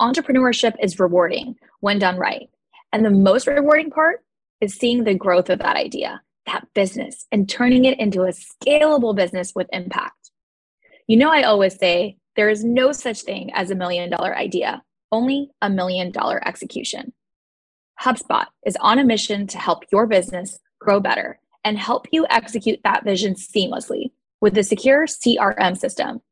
Entrepreneurship 0.00 0.74
is 0.80 1.00
rewarding 1.00 1.56
when 1.80 1.98
done 1.98 2.16
right. 2.16 2.48
And 2.92 3.04
the 3.04 3.10
most 3.10 3.46
rewarding 3.46 3.90
part 3.90 4.20
is 4.60 4.74
seeing 4.74 5.04
the 5.04 5.14
growth 5.14 5.50
of 5.50 5.58
that 5.60 5.76
idea, 5.76 6.20
that 6.46 6.66
business, 6.74 7.26
and 7.32 7.48
turning 7.48 7.84
it 7.84 7.98
into 7.98 8.22
a 8.22 8.32
scalable 8.32 9.14
business 9.14 9.52
with 9.54 9.68
impact. 9.72 10.30
You 11.06 11.16
know, 11.16 11.30
I 11.30 11.42
always 11.42 11.76
say 11.76 12.16
there 12.36 12.50
is 12.50 12.64
no 12.64 12.92
such 12.92 13.22
thing 13.22 13.50
as 13.54 13.70
a 13.70 13.74
million 13.74 14.10
dollar 14.10 14.36
idea, 14.36 14.82
only 15.10 15.50
a 15.60 15.68
million 15.68 16.12
dollar 16.12 16.46
execution. 16.46 17.12
HubSpot 18.02 18.46
is 18.64 18.76
on 18.80 18.98
a 18.98 19.04
mission 19.04 19.46
to 19.46 19.58
help 19.58 19.84
your 19.92 20.06
business 20.06 20.58
grow 20.78 21.00
better 21.00 21.38
and 21.64 21.78
help 21.78 22.06
you 22.10 22.26
execute 22.30 22.80
that 22.82 23.04
vision 23.04 23.34
seamlessly 23.34 24.10
with 24.40 24.54
the 24.54 24.62
secure 24.62 25.06
CRM 25.06 25.76
system. 25.76 26.22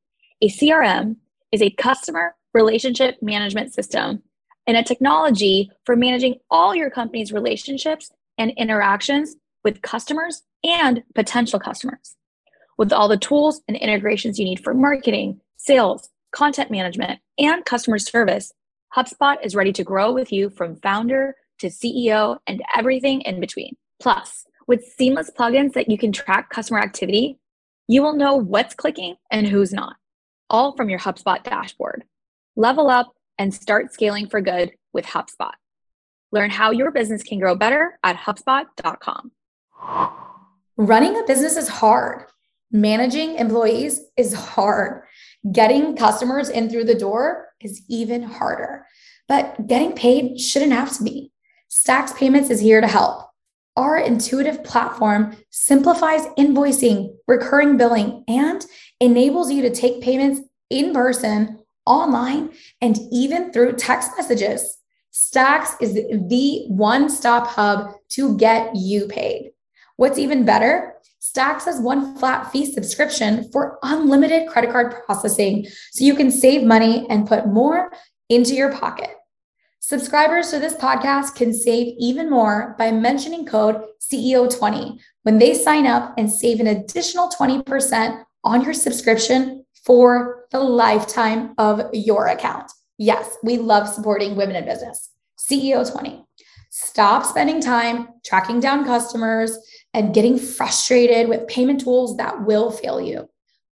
A 0.41 0.49
CRM 0.49 1.17
is 1.53 1.61
a 1.61 1.71
customer 1.71 2.35
relationship 2.55 3.17
management 3.21 3.75
system 3.75 4.23
and 4.67 4.79
a 4.79 4.83
technology 4.83 5.71
for 5.85 5.95
managing 5.95 6.37
all 6.51 6.75
your 6.75 6.89
company's 6.89 7.33
relationships 7.33 8.11
and 8.39 8.53
interactions 8.57 9.37
with 9.63 9.83
customers 9.83 10.43
and 10.65 11.03
potential 11.15 11.61
customers. 11.61 12.17
With 12.79 12.93
all 12.93 13.09
the 13.09 13.19
tools 13.19 13.61
and 13.69 13.77
integrations 13.77 14.39
you 14.39 14.47
need 14.47 14.65
for 14.65 14.73
marketing, 14.73 15.41
sales, 15.59 16.09
content 16.33 16.71
management, 16.71 17.21
and 17.39 17.65
customer 17.67 17.99
service, 17.99 18.53
HubSpot 18.97 19.37
is 19.45 19.55
ready 19.55 19.73
to 19.75 19.85
grow 19.85 20.13
with 20.13 20.33
you 20.33 20.49
from 20.49 20.77
founder 20.77 21.35
to 21.59 21.69
CEO 21.69 22.39
and 22.47 22.63
everything 22.77 23.21
in 23.23 23.41
between. 23.41 23.77
Plus, 24.01 24.45
with 24.67 24.85
seamless 24.85 25.31
plugins 25.31 25.73
that 25.73 25.91
you 25.91 25.99
can 25.99 26.13
track 26.13 26.51
customer 26.51 26.81
activity, 26.81 27.39
you 27.89 28.03
will 28.03 28.15
know 28.15 28.35
what's 28.35 28.75
clicking 28.75 29.17
and 29.31 29.49
who's 29.49 29.73
not, 29.73 29.97
all 30.51 30.77
from 30.77 30.91
your 30.91 30.99
HubSpot 30.99 31.43
dashboard. 31.43 32.05
Level 32.55 32.91
up 32.91 33.15
and 33.39 33.55
start 33.55 33.93
scaling 33.93 34.29
for 34.29 34.41
good 34.41 34.73
with 34.93 35.07
HubSpot. 35.07 35.53
Learn 36.33 36.51
how 36.51 36.71
your 36.71 36.91
business 36.91 37.23
can 37.23 37.39
grow 37.39 37.55
better 37.55 37.99
at 38.05 38.17
HubSpot.com. 38.17 39.33
Running 40.77 41.17
a 41.17 41.25
business 41.25 41.57
is 41.57 41.69
hard. 41.69 42.25
Managing 42.71 43.37
employees 43.37 44.03
is 44.17 44.35
hard. 44.35 45.03
Getting 45.51 45.97
customers 45.97 46.51
in 46.51 46.69
through 46.69 46.85
the 46.85 46.95
door 46.95 47.49
is 47.61 47.83
even 47.89 48.23
harder. 48.23 48.87
But 49.27 49.67
getting 49.67 49.93
paid 49.93 50.39
shouldn't 50.39 50.73
have 50.73 50.95
to 50.99 51.05
be. 51.05 51.33
Stax 51.71 52.17
Payments 52.17 52.51
is 52.51 52.61
here 52.61 52.81
to 52.81 52.87
help. 52.87 53.29
Our 53.77 53.99
intuitive 53.99 54.65
platform 54.65 55.37
simplifies 55.51 56.27
invoicing, 56.39 57.15
recurring 57.27 57.77
billing, 57.77 58.25
and 58.27 58.65
enables 59.01 59.53
you 59.53 59.63
to 59.63 59.71
take 59.71 60.03
payments 60.03 60.41
in 60.71 60.93
person, 60.93 61.61
online, 61.87 62.51
and 62.81 62.99
even 63.13 63.53
through 63.53 63.75
text 63.75 64.13
messages. 64.17 64.79
Stax 65.13 65.81
is 65.81 65.95
the 65.95 66.65
one 66.69 67.09
stop 67.09 67.47
hub 67.47 67.93
to 68.11 68.37
get 68.37 68.75
you 68.75 69.07
paid. 69.07 69.51
What's 69.97 70.19
even 70.19 70.45
better? 70.45 70.95
Stax 71.21 71.65
has 71.65 71.81
one 71.81 72.17
flat 72.17 72.51
fee 72.51 72.73
subscription 72.73 73.51
for 73.53 73.79
unlimited 73.83 74.49
credit 74.49 74.71
card 74.71 74.95
processing 75.05 75.67
so 75.93 76.05
you 76.05 76.15
can 76.15 76.31
save 76.31 76.63
money 76.63 77.07
and 77.11 77.29
put 77.29 77.47
more 77.47 77.93
into 78.29 78.55
your 78.55 78.73
pocket. 78.73 79.11
Subscribers 79.81 80.51
to 80.51 80.59
this 80.59 80.75
podcast 80.75 81.37
can 81.37 81.55
save 81.55 81.95
even 81.99 82.29
more 82.29 82.75
by 82.79 82.91
mentioning 82.91 83.47
code 83.47 83.81
CEO20 84.01 84.99
when 85.23 85.39
they 85.39 85.55
sign 85.55 85.87
up 85.87 86.13
and 86.19 86.31
save 86.31 86.59
an 86.59 86.67
additional 86.67 87.29
20% 87.29 88.25
on 88.45 88.65
your 88.65 88.75
subscription 88.75 89.65
for 89.85 90.47
the 90.51 90.59
lifetime 90.59 91.55
of 91.59 91.83
your 91.93 92.27
account. 92.27 92.71
Yes, 92.99 93.37
we 93.45 93.57
love 93.57 93.89
supporting 93.89 94.35
women 94.35 94.57
in 94.57 94.65
business. 94.65 95.11
CEO20. 95.39 96.25
Stop 96.71 97.25
spending 97.25 97.61
time 97.61 98.09
tracking 98.27 98.61
down 98.61 98.85
customers 98.85 99.57
and 99.95 100.13
getting 100.13 100.39
frustrated 100.39 101.29
with 101.29 101.47
payment 101.49 101.81
tools 101.81 102.17
that 102.17 102.45
will 102.45 102.71
fail 102.71 103.01
you. 103.01 103.29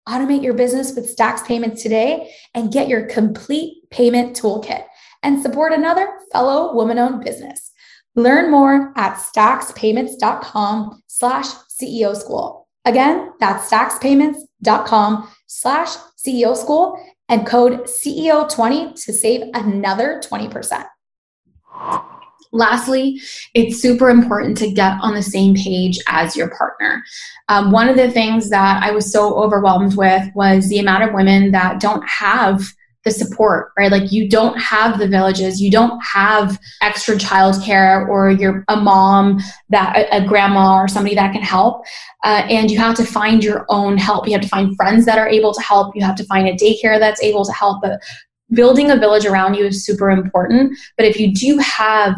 Automate 0.09 0.43
your 0.43 0.55
business 0.55 0.95
with 0.97 1.17
Stax 1.17 1.47
Payments 1.47 1.81
today 1.81 2.35
and 2.55 2.73
get 2.73 2.89
your 2.89 3.07
complete 3.07 3.89
payment 3.91 4.37
toolkit 4.37 4.85
and 5.23 5.41
support 5.41 5.73
another 5.73 6.09
fellow 6.33 6.75
woman 6.75 6.99
owned 6.99 7.25
business. 7.25 7.73
Learn 8.15 8.51
more 8.51 8.93
at 8.97 9.17
staxpayments.com 9.17 11.03
slash 11.07 11.47
CEO 11.47 12.15
school. 12.17 12.69
Again, 12.85 13.33
that's 13.41 13.71
staxpayments.com 13.71 15.31
slash 15.47 15.89
CEO 16.19 16.57
school 16.57 16.99
and 17.29 17.47
code 17.47 17.85
CEO20 17.85 19.03
to 19.05 19.13
save 19.13 19.43
another 19.55 20.21
20%. 20.23 20.85
Lastly, 22.55 23.19
it's 23.55 23.81
super 23.81 24.11
important 24.11 24.59
to 24.59 24.71
get 24.71 24.99
on 25.01 25.15
the 25.15 25.23
same 25.23 25.55
page 25.55 25.99
as 26.07 26.37
your 26.37 26.51
partner. 26.51 27.03
Um, 27.49 27.73
one 27.73 27.89
of 27.89 27.97
the 27.97 28.11
things 28.11 28.51
that 28.51 28.83
I 28.83 28.91
was 28.91 29.11
so 29.11 29.35
overwhelmed 29.43 29.97
with 29.97 30.29
was 30.35 30.69
the 30.69 30.79
amount 30.79 31.05
of 31.05 31.15
women 31.15 31.53
that 31.53 31.81
don't 31.81 32.07
have 32.07 32.63
the 33.05 33.11
support, 33.11 33.73
right? 33.77 33.91
Like 33.91 34.13
you 34.13 34.29
don't 34.29 34.57
have 34.59 34.99
the 34.99 35.09
villages, 35.09 35.61
you 35.61 35.71
don't 35.71 36.01
have 36.01 36.59
extra 36.83 37.17
childcare, 37.17 38.09
or 38.09 38.31
you're 38.31 38.65
a 38.69 38.77
mom 38.77 39.41
that 39.71 40.07
a, 40.13 40.25
grandma 40.25 40.77
or 40.81 40.89
somebody 40.89 41.15
that 41.17 41.33
can 41.33 41.43
help, 41.43 41.85
uh, 42.25 42.47
and 42.49 42.71
you 42.71 42.79
have 42.79 42.95
to 42.97 43.05
find 43.05 43.43
your 43.43 43.67
own 43.69 43.99
help. 43.99 44.27
You 44.27 44.35
have 44.35 44.43
to 44.43 44.49
find 44.49 44.77
friends 44.77 45.05
that 45.07 45.19
are 45.19 45.29
able 45.29 45.53
to 45.53 45.61
help. 45.61 45.97
You 45.97 46.03
have 46.05 46.17
to 46.17 46.25
find 46.25 46.47
a 46.49 46.55
daycare 46.55 46.99
that's 46.99 47.23
able 47.23 47.45
to 47.45 47.53
help. 47.53 47.83
But 47.83 48.01
building 48.53 48.91
a 48.91 48.97
village 48.97 49.27
around 49.27 49.55
you 49.55 49.67
is 49.67 49.85
super 49.85 50.11
important. 50.11 50.79
But 50.97 51.07
if 51.07 51.19
you 51.19 51.33
do 51.35 51.59
have 51.59 52.17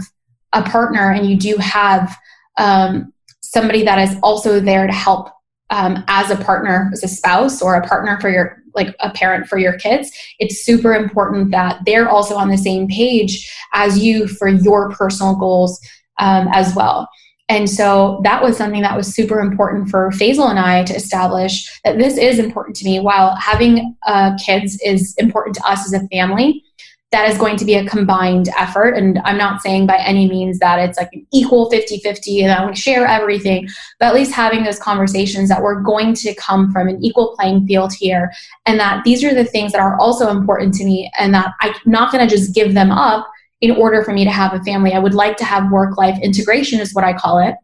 a 0.52 0.62
partner 0.62 1.12
and 1.12 1.28
you 1.28 1.36
do 1.36 1.56
have 1.56 2.14
um, 2.58 3.12
somebody 3.40 3.84
that 3.84 3.98
is 3.98 4.16
also 4.22 4.60
there 4.60 4.86
to 4.86 4.92
help 4.92 5.30
um, 5.70 6.04
as 6.08 6.30
a 6.30 6.36
partner, 6.36 6.90
as 6.92 7.02
a 7.02 7.08
spouse, 7.08 7.62
or 7.62 7.74
a 7.74 7.86
partner 7.86 8.18
for 8.20 8.30
your 8.30 8.62
like 8.74 8.94
a 9.00 9.10
parent 9.10 9.46
for 9.46 9.56
your 9.56 9.74
kids, 9.78 10.10
it's 10.38 10.64
super 10.64 10.94
important 10.94 11.52
that 11.52 11.80
they're 11.86 12.08
also 12.08 12.34
on 12.34 12.48
the 12.48 12.58
same 12.58 12.88
page 12.88 13.50
as 13.72 13.98
you 13.98 14.26
for 14.26 14.48
your 14.48 14.90
personal 14.90 15.36
goals 15.36 15.80
um, 16.18 16.48
as 16.52 16.74
well. 16.74 17.08
And 17.48 17.68
so 17.68 18.20
that 18.24 18.42
was 18.42 18.56
something 18.56 18.82
that 18.82 18.96
was 18.96 19.14
super 19.14 19.38
important 19.38 19.90
for 19.90 20.10
Faisal 20.10 20.48
and 20.48 20.58
I 20.58 20.82
to 20.84 20.94
establish 20.94 21.70
that 21.84 21.98
this 21.98 22.16
is 22.16 22.38
important 22.38 22.74
to 22.76 22.84
me. 22.84 23.00
While 23.00 23.36
having 23.36 23.96
uh, 24.06 24.36
kids 24.44 24.80
is 24.82 25.14
important 25.18 25.54
to 25.56 25.68
us 25.68 25.84
as 25.84 25.92
a 25.92 26.08
family, 26.08 26.64
that 27.14 27.30
is 27.30 27.38
going 27.38 27.56
to 27.56 27.64
be 27.64 27.76
a 27.76 27.86
combined 27.86 28.48
effort. 28.58 28.94
And 28.94 29.20
I'm 29.20 29.38
not 29.38 29.62
saying 29.62 29.86
by 29.86 29.98
any 29.98 30.28
means 30.28 30.58
that 30.58 30.80
it's 30.80 30.98
like 30.98 31.10
an 31.12 31.24
equal 31.32 31.70
50 31.70 32.00
50 32.00 32.42
and 32.42 32.50
I 32.50 32.60
want 32.60 32.74
to 32.74 32.82
share 32.82 33.06
everything, 33.06 33.68
but 34.00 34.06
at 34.06 34.14
least 34.14 34.32
having 34.32 34.64
those 34.64 34.80
conversations 34.80 35.48
that 35.48 35.62
we're 35.62 35.80
going 35.80 36.14
to 36.14 36.34
come 36.34 36.72
from 36.72 36.88
an 36.88 37.00
equal 37.04 37.36
playing 37.36 37.68
field 37.68 37.92
here 37.92 38.32
and 38.66 38.80
that 38.80 39.04
these 39.04 39.22
are 39.22 39.32
the 39.32 39.44
things 39.44 39.70
that 39.70 39.80
are 39.80 39.96
also 40.00 40.28
important 40.28 40.74
to 40.74 40.84
me 40.84 41.08
and 41.16 41.32
that 41.34 41.52
I'm 41.60 41.74
not 41.86 42.10
going 42.10 42.28
to 42.28 42.36
just 42.36 42.52
give 42.52 42.74
them 42.74 42.90
up 42.90 43.30
in 43.60 43.70
order 43.70 44.02
for 44.02 44.12
me 44.12 44.24
to 44.24 44.30
have 44.30 44.52
a 44.52 44.64
family. 44.64 44.92
I 44.92 44.98
would 44.98 45.14
like 45.14 45.36
to 45.36 45.44
have 45.44 45.70
work 45.70 45.96
life 45.96 46.18
integration, 46.20 46.80
is 46.80 46.94
what 46.94 47.04
I 47.04 47.12
call 47.12 47.38
it. 47.38 47.54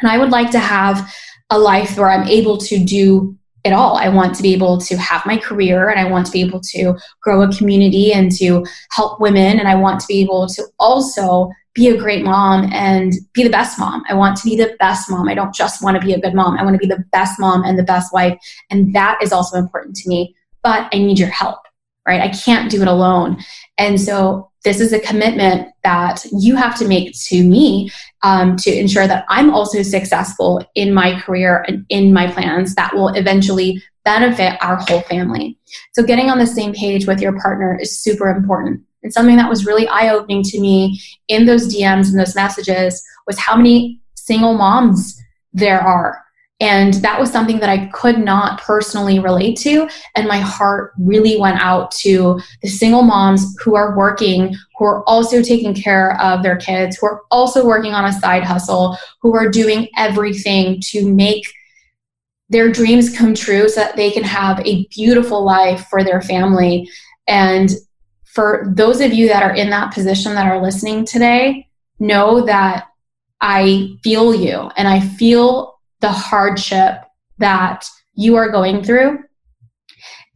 And 0.00 0.10
I 0.10 0.16
would 0.16 0.30
like 0.30 0.50
to 0.52 0.58
have 0.58 1.14
a 1.50 1.58
life 1.58 1.98
where 1.98 2.10
I'm 2.10 2.26
able 2.26 2.56
to 2.56 2.82
do 2.82 3.37
it 3.64 3.72
all. 3.72 3.96
I 3.96 4.08
want 4.08 4.34
to 4.36 4.42
be 4.42 4.52
able 4.52 4.78
to 4.78 4.96
have 4.96 5.26
my 5.26 5.36
career 5.36 5.88
and 5.88 5.98
I 5.98 6.10
want 6.10 6.26
to 6.26 6.32
be 6.32 6.40
able 6.40 6.60
to 6.60 6.94
grow 7.20 7.42
a 7.42 7.52
community 7.52 8.12
and 8.12 8.30
to 8.32 8.64
help 8.90 9.20
women. 9.20 9.58
And 9.58 9.68
I 9.68 9.74
want 9.74 10.00
to 10.00 10.06
be 10.06 10.20
able 10.20 10.46
to 10.48 10.64
also 10.78 11.50
be 11.74 11.88
a 11.88 11.96
great 11.96 12.24
mom 12.24 12.70
and 12.72 13.12
be 13.34 13.44
the 13.44 13.50
best 13.50 13.78
mom. 13.78 14.02
I 14.08 14.14
want 14.14 14.36
to 14.38 14.44
be 14.44 14.56
the 14.56 14.74
best 14.78 15.10
mom. 15.10 15.28
I 15.28 15.34
don't 15.34 15.54
just 15.54 15.82
want 15.82 16.00
to 16.00 16.04
be 16.04 16.12
a 16.12 16.20
good 16.20 16.34
mom. 16.34 16.56
I 16.56 16.64
want 16.64 16.74
to 16.74 16.78
be 16.78 16.92
the 16.92 17.04
best 17.12 17.38
mom 17.38 17.62
and 17.64 17.78
the 17.78 17.84
best 17.84 18.12
wife. 18.12 18.38
And 18.70 18.94
that 18.94 19.18
is 19.22 19.32
also 19.32 19.58
important 19.58 19.96
to 19.96 20.08
me. 20.08 20.34
But 20.62 20.88
I 20.92 20.98
need 20.98 21.18
your 21.18 21.28
help, 21.28 21.60
right? 22.06 22.20
I 22.20 22.28
can't 22.30 22.70
do 22.70 22.82
it 22.82 22.88
alone. 22.88 23.38
And 23.76 24.00
so 24.00 24.50
this 24.64 24.80
is 24.80 24.92
a 24.92 24.98
commitment 24.98 25.72
that 25.84 26.24
you 26.32 26.56
have 26.56 26.76
to 26.78 26.88
make 26.88 27.14
to 27.28 27.44
me 27.44 27.90
um, 28.22 28.56
to 28.56 28.70
ensure 28.76 29.06
that 29.06 29.24
I'm 29.28 29.52
also 29.54 29.82
successful 29.82 30.64
in 30.74 30.92
my 30.92 31.20
career 31.20 31.64
and 31.68 31.86
in 31.88 32.12
my 32.12 32.30
plans 32.30 32.74
that 32.74 32.94
will 32.94 33.08
eventually 33.08 33.82
benefit 34.04 34.58
our 34.62 34.76
whole 34.76 35.02
family. 35.02 35.58
So, 35.92 36.02
getting 36.02 36.30
on 36.30 36.38
the 36.38 36.46
same 36.46 36.72
page 36.72 37.06
with 37.06 37.20
your 37.20 37.38
partner 37.40 37.78
is 37.80 37.98
super 37.98 38.28
important. 38.28 38.82
And 39.02 39.12
something 39.12 39.36
that 39.36 39.48
was 39.48 39.66
really 39.66 39.86
eye 39.88 40.08
opening 40.08 40.42
to 40.44 40.60
me 40.60 41.00
in 41.28 41.46
those 41.46 41.72
DMs 41.72 42.10
and 42.10 42.18
those 42.18 42.34
messages 42.34 43.02
was 43.26 43.38
how 43.38 43.56
many 43.56 44.00
single 44.14 44.54
moms 44.54 45.16
there 45.52 45.80
are 45.80 46.22
and 46.60 46.94
that 46.94 47.20
was 47.20 47.30
something 47.30 47.60
that 47.60 47.68
I 47.68 47.86
could 47.86 48.18
not 48.18 48.60
personally 48.60 49.20
relate 49.20 49.56
to. 49.58 49.88
And 50.16 50.26
my 50.26 50.38
heart 50.38 50.92
really 50.98 51.38
went 51.38 51.60
out 51.60 51.92
to 52.02 52.40
the 52.62 52.68
single 52.68 53.02
moms 53.02 53.56
who 53.60 53.76
are 53.76 53.96
working, 53.96 54.56
who 54.76 54.84
are 54.84 55.04
also 55.08 55.40
taking 55.40 55.72
care 55.72 56.20
of 56.20 56.42
their 56.42 56.56
kids, 56.56 56.96
who 56.96 57.06
are 57.06 57.22
also 57.30 57.64
working 57.64 57.94
on 57.94 58.06
a 58.06 58.12
side 58.12 58.42
hustle, 58.42 58.98
who 59.22 59.36
are 59.36 59.48
doing 59.48 59.88
everything 59.96 60.80
to 60.86 61.08
make 61.08 61.44
their 62.48 62.72
dreams 62.72 63.16
come 63.16 63.34
true 63.34 63.68
so 63.68 63.80
that 63.80 63.94
they 63.94 64.10
can 64.10 64.24
have 64.24 64.58
a 64.66 64.86
beautiful 64.86 65.44
life 65.44 65.86
for 65.88 66.02
their 66.02 66.22
family. 66.22 66.90
And 67.28 67.70
for 68.24 68.72
those 68.74 69.00
of 69.00 69.12
you 69.12 69.28
that 69.28 69.44
are 69.44 69.54
in 69.54 69.70
that 69.70 69.92
position 69.92 70.34
that 70.34 70.46
are 70.46 70.60
listening 70.60 71.04
today, 71.04 71.68
know 72.00 72.44
that 72.46 72.88
I 73.40 73.96
feel 74.02 74.34
you 74.34 74.70
and 74.76 74.88
I 74.88 75.00
feel 75.00 75.77
the 76.00 76.10
hardship 76.10 77.02
that 77.38 77.84
you 78.14 78.36
are 78.36 78.50
going 78.50 78.82
through 78.82 79.18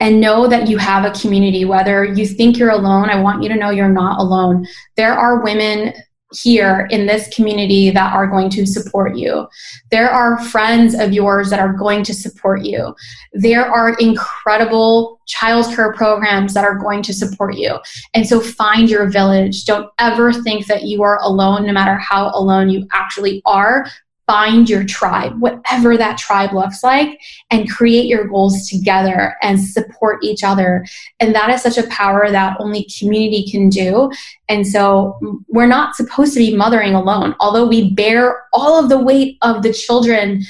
and 0.01 0.21
know 0.21 0.49
that 0.49 0.69
you 0.69 0.79
have 0.79 1.05
a 1.05 1.19
community. 1.19 1.65
Whether 1.65 2.05
you 2.05 2.27
think 2.27 2.59
you're 2.59 2.71
alone, 2.71 3.09
I 3.09 3.21
want 3.21 3.43
you 3.43 3.49
to 3.49 3.57
know 3.57 3.71
you're 3.71 3.89
not 3.89 4.21
alone. 4.21 4.67
There 4.97 5.13
are 5.13 5.43
women 5.43 5.93
here 6.35 6.89
in 6.91 7.07
this 7.07 7.33
community 7.35 7.91
that 7.91 8.13
are 8.13 8.27
going 8.27 8.49
to 8.51 8.67
support 8.67 9.17
you. 9.17 9.47
There 9.91 10.11
are 10.11 10.43
friends 10.45 10.95
of 10.95 11.13
yours 11.13 11.51
that 11.51 11.61
are 11.61 11.73
going 11.73 12.05
to 12.05 12.15
support 12.15 12.63
you. 12.65 12.95
There 13.33 13.65
are 13.65 13.95
incredible 14.01 15.21
childcare 15.29 15.95
programs 15.95 16.55
that 16.55 16.65
are 16.65 16.79
going 16.79 17.03
to 17.03 17.13
support 17.13 17.55
you. 17.57 17.79
And 18.15 18.27
so 18.27 18.41
find 18.41 18.89
your 18.89 19.11
village. 19.11 19.65
Don't 19.67 19.91
ever 19.99 20.33
think 20.33 20.67
that 20.67 20.85
you 20.85 21.03
are 21.03 21.21
alone, 21.23 21.67
no 21.67 21.73
matter 21.73 21.97
how 21.97 22.31
alone 22.35 22.71
you 22.71 22.89
actually 22.93 23.43
are 23.45 23.87
find 24.27 24.69
your 24.69 24.85
tribe, 24.85 25.41
whatever 25.41 25.97
that 25.97 26.17
tribe 26.17 26.53
looks 26.53 26.83
like, 26.83 27.21
and 27.51 27.71
create 27.71 28.07
your 28.07 28.27
goals 28.29 28.69
together 28.69 29.35
and 29.43 29.61
support 29.61 30.23
each 30.23 30.45
other. 30.45 30.87
And 31.21 31.35
that 31.35 31.51
is 31.51 31.63
such 31.63 31.79
a 31.79 31.89
power 31.89 32.31
that 32.31 32.57
only 32.61 32.89
community 32.99 33.51
can 33.51 33.69
do. 33.69 34.11
And 34.49 34.67
so 34.67 35.19
we're 35.49 35.67
not 35.67 35.97
supposed 35.97 36.35
to 36.35 36.39
be 36.39 36.57
mothering 36.57 36.95
alone, 36.95 37.35
although 37.41 37.67
we 37.67 37.93
bear 37.95 38.45
all 38.53 38.83
of 38.83 38.89
the 38.89 38.99
weight 38.99 39.39
of 39.43 39.63
the 39.63 39.73
children 39.73 40.43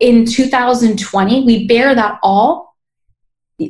in 0.00 0.24
2020, 0.24 1.44
we 1.44 1.66
bear 1.66 1.94
that 1.94 2.18
all. 2.22 2.74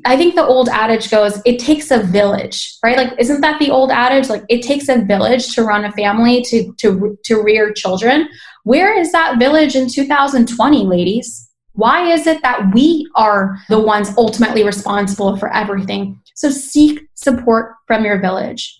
I 0.05 0.17
think 0.17 0.37
the 0.37 0.47
old 0.47 0.69
adage 0.69 1.11
goes, 1.11 1.43
it 1.45 1.59
takes 1.59 1.91
a 1.91 1.99
village, 1.99 2.79
right? 2.85 2.97
Like, 2.97 3.13
isn't 3.19 3.41
that 3.41 3.59
the 3.59 3.71
old 3.71 3.91
adage? 3.91 4.29
Like, 4.29 4.45
it 4.49 4.63
takes 4.63 4.89
a 4.89 5.03
village 5.03 5.53
to 5.57 5.65
run 5.65 5.85
a 5.85 5.91
family, 5.91 6.43
to, 6.43 6.73
to, 6.79 7.19
to 7.25 7.43
rear 7.43 7.73
children. 7.73 8.29
Where 8.65 8.99
is 8.99 9.13
that 9.13 9.39
village 9.39 9.75
in 9.75 9.89
2020, 9.89 10.85
ladies? 10.85 11.51
Why 11.73 12.13
is 12.13 12.27
it 12.27 12.43
that 12.43 12.75
we 12.75 13.09
are 13.15 13.59
the 13.69 13.81
ones 13.81 14.11
ultimately 14.19 14.65
responsible 14.65 15.37
for 15.37 15.53
everything? 15.53 16.21
So 16.35 16.51
seek 16.51 17.01
support 17.15 17.75
from 17.87 18.05
your 18.05 18.21
village. 18.21 18.79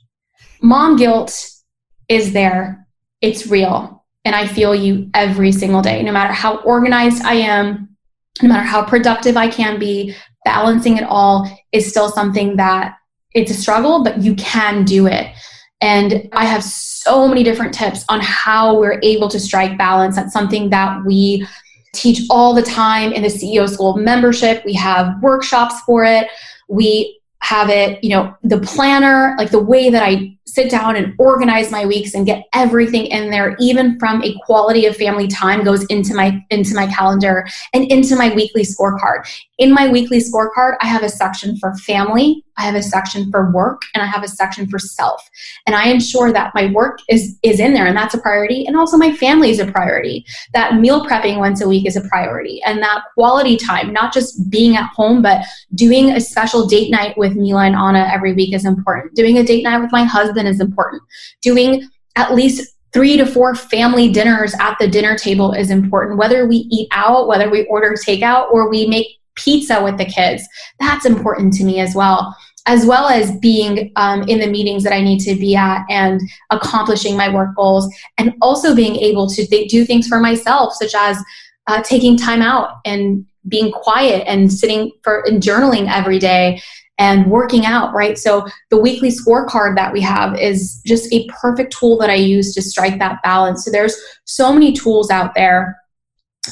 Mom 0.63 0.97
guilt 0.97 1.49
is 2.09 2.33
there, 2.33 2.87
it's 3.21 3.47
real. 3.47 4.05
And 4.25 4.35
I 4.35 4.47
feel 4.47 4.75
you 4.75 5.09
every 5.15 5.53
single 5.53 5.81
day, 5.81 6.03
no 6.03 6.13
matter 6.13 6.33
how 6.33 6.59
organized 6.59 7.23
I 7.25 7.35
am, 7.35 7.97
no 8.43 8.49
matter 8.49 8.67
how 8.67 8.85
productive 8.85 9.37
I 9.37 9.49
can 9.49 9.79
be, 9.79 10.15
balancing 10.45 10.99
it 10.99 11.05
all 11.05 11.51
is 11.73 11.89
still 11.89 12.11
something 12.11 12.57
that 12.57 12.97
it's 13.33 13.51
a 13.51 13.55
struggle, 13.55 14.03
but 14.03 14.21
you 14.21 14.35
can 14.35 14.85
do 14.85 15.07
it. 15.07 15.27
And 15.81 16.29
I 16.33 16.45
have 16.45 16.63
so 16.63 17.27
many 17.27 17.43
different 17.43 17.73
tips 17.73 18.05
on 18.09 18.21
how 18.21 18.79
we're 18.79 19.01
able 19.03 19.29
to 19.29 19.41
strike 19.41 19.79
balance. 19.79 20.17
That's 20.17 20.33
something 20.33 20.71
that 20.71 21.05
we 21.07 21.47
teach 21.93 22.23
all 22.31 22.55
the 22.55 22.63
time 22.63 23.13
in 23.13 23.23
the 23.23 23.29
CEO 23.29 23.69
School 23.69 23.97
membership. 23.97 24.63
We 24.65 24.75
have 24.75 25.21
workshops 25.23 25.81
for 25.81 26.05
it. 26.05 26.29
We 26.69 27.21
have 27.43 27.71
it, 27.71 28.03
you 28.05 28.11
know, 28.11 28.35
the 28.45 28.61
planner, 28.61 29.35
like 29.39 29.51
the 29.51 29.63
way 29.63 29.89
that 29.91 30.03
I 30.03 30.37
sit 30.55 30.71
down 30.71 30.97
and 30.97 31.15
organize 31.19 31.71
my 31.71 31.87
weeks 31.87 32.15
and 32.15 32.27
get 32.27 32.45
everything 32.53 33.07
in 33.07 33.31
there 33.31 33.57
even 33.61 33.99
from 33.99 34.23
a 34.23 34.35
quality 34.45 34.87
of 34.87 34.97
family 34.97 35.29
time 35.29 35.63
goes 35.63 35.85
into 35.87 36.15
my 36.15 36.45
into 36.51 36.75
my 36.75 36.87
calendar 36.89 37.47
and 37.73 37.91
into 37.91 38.17
my 38.17 38.35
weekly 38.35 38.63
scorecard 38.63 39.25
in 39.59 39.73
my 39.73 39.89
weekly 39.89 40.19
scorecard 40.19 40.77
i 40.81 40.87
have 40.87 41.03
a 41.03 41.09
section 41.09 41.57
for 41.59 41.75
family 41.77 42.45
i 42.61 42.65
have 42.65 42.75
a 42.75 42.83
section 42.83 43.31
for 43.31 43.51
work 43.53 43.83
and 43.95 44.03
i 44.03 44.07
have 44.07 44.23
a 44.23 44.29
section 44.29 44.69
for 44.69 44.79
self 44.79 45.29
and 45.67 45.75
i 45.75 45.89
ensure 45.89 46.33
that 46.33 46.55
my 46.55 46.67
work 46.73 46.99
is 47.09 47.39
is 47.43 47.59
in 47.59 47.73
there 47.73 47.87
and 47.87 47.97
that's 47.97 48.15
a 48.15 48.21
priority 48.21 48.67
and 48.67 48.77
also 48.77 48.97
my 48.97 49.13
family 49.13 49.51
is 49.51 49.59
a 49.59 49.71
priority 49.71 50.25
that 50.53 50.77
meal 50.77 51.07
prepping 51.07 51.39
once 51.39 51.61
a 51.63 51.69
week 51.69 51.87
is 51.87 51.97
a 51.97 52.09
priority 52.09 52.61
and 52.65 52.83
that 52.83 53.03
quality 53.15 53.57
time 53.57 53.93
not 53.93 54.13
just 54.13 54.51
being 54.51 54.77
at 54.77 54.89
home 54.91 55.23
but 55.23 55.45
doing 55.75 56.11
a 56.11 56.21
special 56.21 56.67
date 56.67 56.91
night 56.91 57.17
with 57.17 57.35
mila 57.35 57.65
and 57.65 57.75
anna 57.75 58.09
every 58.13 58.33
week 58.33 58.55
is 58.55 58.65
important 58.65 59.15
doing 59.15 59.39
a 59.39 59.43
date 59.43 59.65
night 59.65 59.81
with 59.81 59.93
my 59.93 60.05
husband 60.05 60.49
is 60.49 60.61
important. 60.61 61.03
Doing 61.43 61.89
at 62.17 62.35
least 62.35 62.77
three 62.93 63.17
to 63.17 63.25
four 63.25 63.55
family 63.55 64.11
dinners 64.11 64.55
at 64.61 64.77
the 64.81 64.89
dinner 64.89 65.17
table 65.17 65.53
is 65.53 65.71
important. 65.71 66.19
Whether 66.19 66.47
we 66.47 66.57
eat 66.71 66.89
out, 66.93 67.29
whether 67.29 67.49
we 67.49 67.67
order 67.67 67.93
takeout, 67.93 68.51
or 68.51 68.69
we 68.69 68.87
make 68.87 69.07
pizza 69.37 69.83
with 69.83 69.97
the 69.97 70.05
kids, 70.05 70.43
that's 70.81 71.07
important 71.07 71.55
to 71.55 71.65
me 71.65 71.81
as 71.81 71.95
well. 71.95 72.37
As 72.67 72.85
well 72.85 73.09
as 73.09 73.37
being 73.39 73.91
um, 73.97 74.23
in 74.25 74.39
the 74.39 74.47
meetings 74.47 74.83
that 74.85 74.93
I 74.93 75.01
need 75.01 75.21
to 75.21 75.35
be 75.35 75.57
at 75.57 75.85
and 75.89 76.21
accomplishing 76.51 77.17
my 77.17 77.33
work 77.33 77.57
goals, 77.57 77.93
and 78.19 78.35
also 78.43 78.75
being 78.75 78.97
able 78.97 79.29
to 79.31 79.47
th- 79.47 79.71
do 79.71 79.85
things 79.85 80.07
for 80.07 80.21
myself, 80.21 80.75
such 80.75 80.95
as 80.95 81.17
uh, 81.67 81.83
taking 81.83 82.17
time 82.17 82.43
out 82.43 82.77
and 82.85 83.25
being 83.49 83.73
quiet 83.73 84.25
and 84.27 84.53
sitting 84.53 84.93
for 85.03 85.27
and 85.27 85.43
journaling 85.43 85.91
every 85.91 86.19
day 86.19 86.61
and 86.99 87.31
working 87.31 87.65
out, 87.65 87.95
right? 87.95 88.19
So 88.19 88.47
the 88.69 88.77
weekly 88.77 89.09
scorecard 89.09 89.75
that 89.77 89.91
we 89.91 90.03
have 90.03 90.39
is 90.39 90.83
just 90.85 91.11
a 91.15 91.27
perfect 91.29 91.73
tool 91.73 91.97
that 91.97 92.11
I 92.11 92.15
use 92.15 92.53
to 92.55 92.61
strike 92.61 92.99
that 92.99 93.23
balance. 93.23 93.65
So 93.65 93.71
there's 93.71 93.97
so 94.27 94.53
many 94.53 94.75
tools 94.75 95.11
out 95.11 95.35
there. 95.35 95.80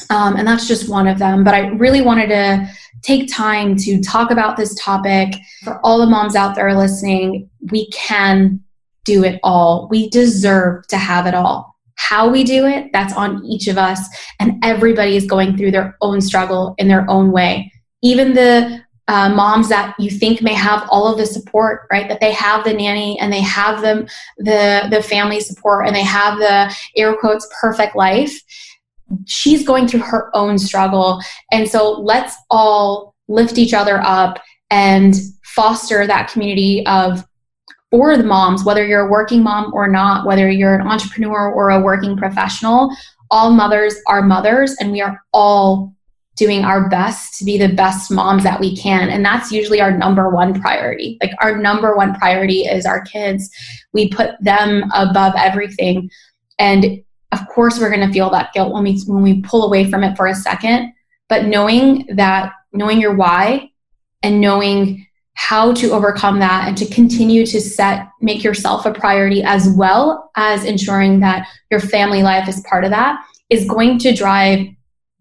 Um, 0.09 0.35
and 0.35 0.47
that's 0.47 0.67
just 0.67 0.89
one 0.89 1.07
of 1.07 1.19
them. 1.19 1.43
But 1.43 1.53
I 1.53 1.67
really 1.69 2.01
wanted 2.01 2.27
to 2.29 2.69
take 3.01 3.31
time 3.31 3.75
to 3.77 4.01
talk 4.01 4.31
about 4.31 4.57
this 4.57 4.75
topic. 4.75 5.35
For 5.63 5.79
all 5.85 5.99
the 5.99 6.05
moms 6.05 6.35
out 6.35 6.55
there 6.55 6.75
listening, 6.75 7.49
we 7.71 7.89
can 7.91 8.61
do 9.05 9.23
it 9.23 9.39
all. 9.43 9.87
We 9.89 10.09
deserve 10.09 10.87
to 10.87 10.97
have 10.97 11.25
it 11.25 11.33
all. 11.33 11.75
How 11.95 12.29
we 12.29 12.43
do 12.43 12.65
it, 12.65 12.91
that's 12.93 13.13
on 13.13 13.43
each 13.45 13.67
of 13.67 13.77
us. 13.77 13.99
And 14.39 14.63
everybody 14.63 15.15
is 15.17 15.25
going 15.25 15.57
through 15.57 15.71
their 15.71 15.97
own 16.01 16.21
struggle 16.21 16.75
in 16.77 16.87
their 16.87 17.09
own 17.09 17.31
way. 17.31 17.71
Even 18.01 18.33
the 18.33 18.81
uh, 19.09 19.27
moms 19.27 19.69
that 19.69 19.95
you 19.97 20.11
think 20.11 20.41
may 20.41 20.53
have 20.53 20.87
all 20.91 21.07
of 21.11 21.17
the 21.17 21.25
support, 21.25 21.87
right? 21.91 22.07
That 22.07 22.19
they 22.19 22.31
have 22.31 22.63
the 22.63 22.73
nanny 22.73 23.19
and 23.19 23.33
they 23.33 23.41
have 23.41 23.81
them 23.81 24.07
the 24.37 24.87
the 24.91 25.01
family 25.01 25.39
support 25.39 25.87
and 25.87 25.95
they 25.95 26.03
have 26.03 26.37
the 26.37 26.73
air 26.95 27.15
quotes 27.17 27.49
perfect 27.59 27.95
life. 27.95 28.39
She's 29.25 29.65
going 29.65 29.87
through 29.87 30.01
her 30.01 30.29
own 30.35 30.57
struggle, 30.57 31.21
and 31.51 31.67
so 31.67 31.91
let's 32.01 32.35
all 32.49 33.15
lift 33.27 33.57
each 33.57 33.73
other 33.73 34.01
up 34.01 34.41
and 34.71 35.15
foster 35.43 36.05
that 36.05 36.31
community 36.31 36.85
of 36.85 37.25
for 37.91 38.17
the 38.17 38.23
moms, 38.23 38.63
whether 38.63 38.85
you're 38.85 39.07
a 39.07 39.11
working 39.11 39.41
mom 39.41 39.73
or 39.73 39.87
not, 39.87 40.25
whether 40.25 40.49
you're 40.49 40.75
an 40.75 40.87
entrepreneur 40.87 41.51
or 41.51 41.71
a 41.71 41.81
working 41.81 42.15
professional. 42.15 42.95
All 43.31 43.51
mothers 43.51 43.95
are 44.07 44.21
mothers, 44.21 44.75
and 44.79 44.91
we 44.91 45.01
are 45.01 45.19
all 45.33 45.95
doing 46.35 46.63
our 46.63 46.89
best 46.89 47.37
to 47.37 47.43
be 47.43 47.57
the 47.57 47.73
best 47.73 48.09
moms 48.09 48.43
that 48.43 48.59
we 48.61 48.75
can. 48.75 49.09
And 49.09 49.25
that's 49.25 49.51
usually 49.51 49.81
our 49.81 49.95
number 49.95 50.29
one 50.29 50.59
priority. 50.59 51.17
Like 51.21 51.33
our 51.41 51.57
number 51.57 51.97
one 51.97 52.15
priority 52.15 52.61
is 52.61 52.85
our 52.85 53.01
kids. 53.01 53.49
We 53.91 54.09
put 54.09 54.31
them 54.39 54.89
above 54.95 55.33
everything. 55.37 56.09
And 56.57 57.03
of 57.31 57.47
course 57.47 57.79
we're 57.79 57.93
going 57.93 58.07
to 58.07 58.13
feel 58.13 58.29
that 58.31 58.53
guilt 58.53 58.73
when 58.73 58.83
we 58.83 58.99
when 59.05 59.21
we 59.21 59.41
pull 59.41 59.65
away 59.65 59.89
from 59.89 60.03
it 60.03 60.15
for 60.15 60.27
a 60.27 60.35
second, 60.35 60.93
but 61.27 61.45
knowing 61.45 62.07
that 62.15 62.53
knowing 62.73 62.99
your 62.99 63.15
why 63.15 63.69
and 64.23 64.41
knowing 64.41 65.05
how 65.35 65.73
to 65.73 65.91
overcome 65.91 66.39
that 66.39 66.67
and 66.67 66.77
to 66.77 66.85
continue 66.87 67.45
to 67.45 67.61
set 67.61 68.09
make 68.19 68.43
yourself 68.43 68.85
a 68.85 68.93
priority 68.93 69.41
as 69.43 69.69
well 69.69 70.29
as 70.35 70.65
ensuring 70.65 71.21
that 71.21 71.47
your 71.71 71.79
family 71.79 72.21
life 72.23 72.49
is 72.49 72.61
part 72.69 72.83
of 72.83 72.89
that 72.91 73.23
is 73.49 73.65
going 73.65 73.97
to 73.97 74.13
drive 74.13 74.67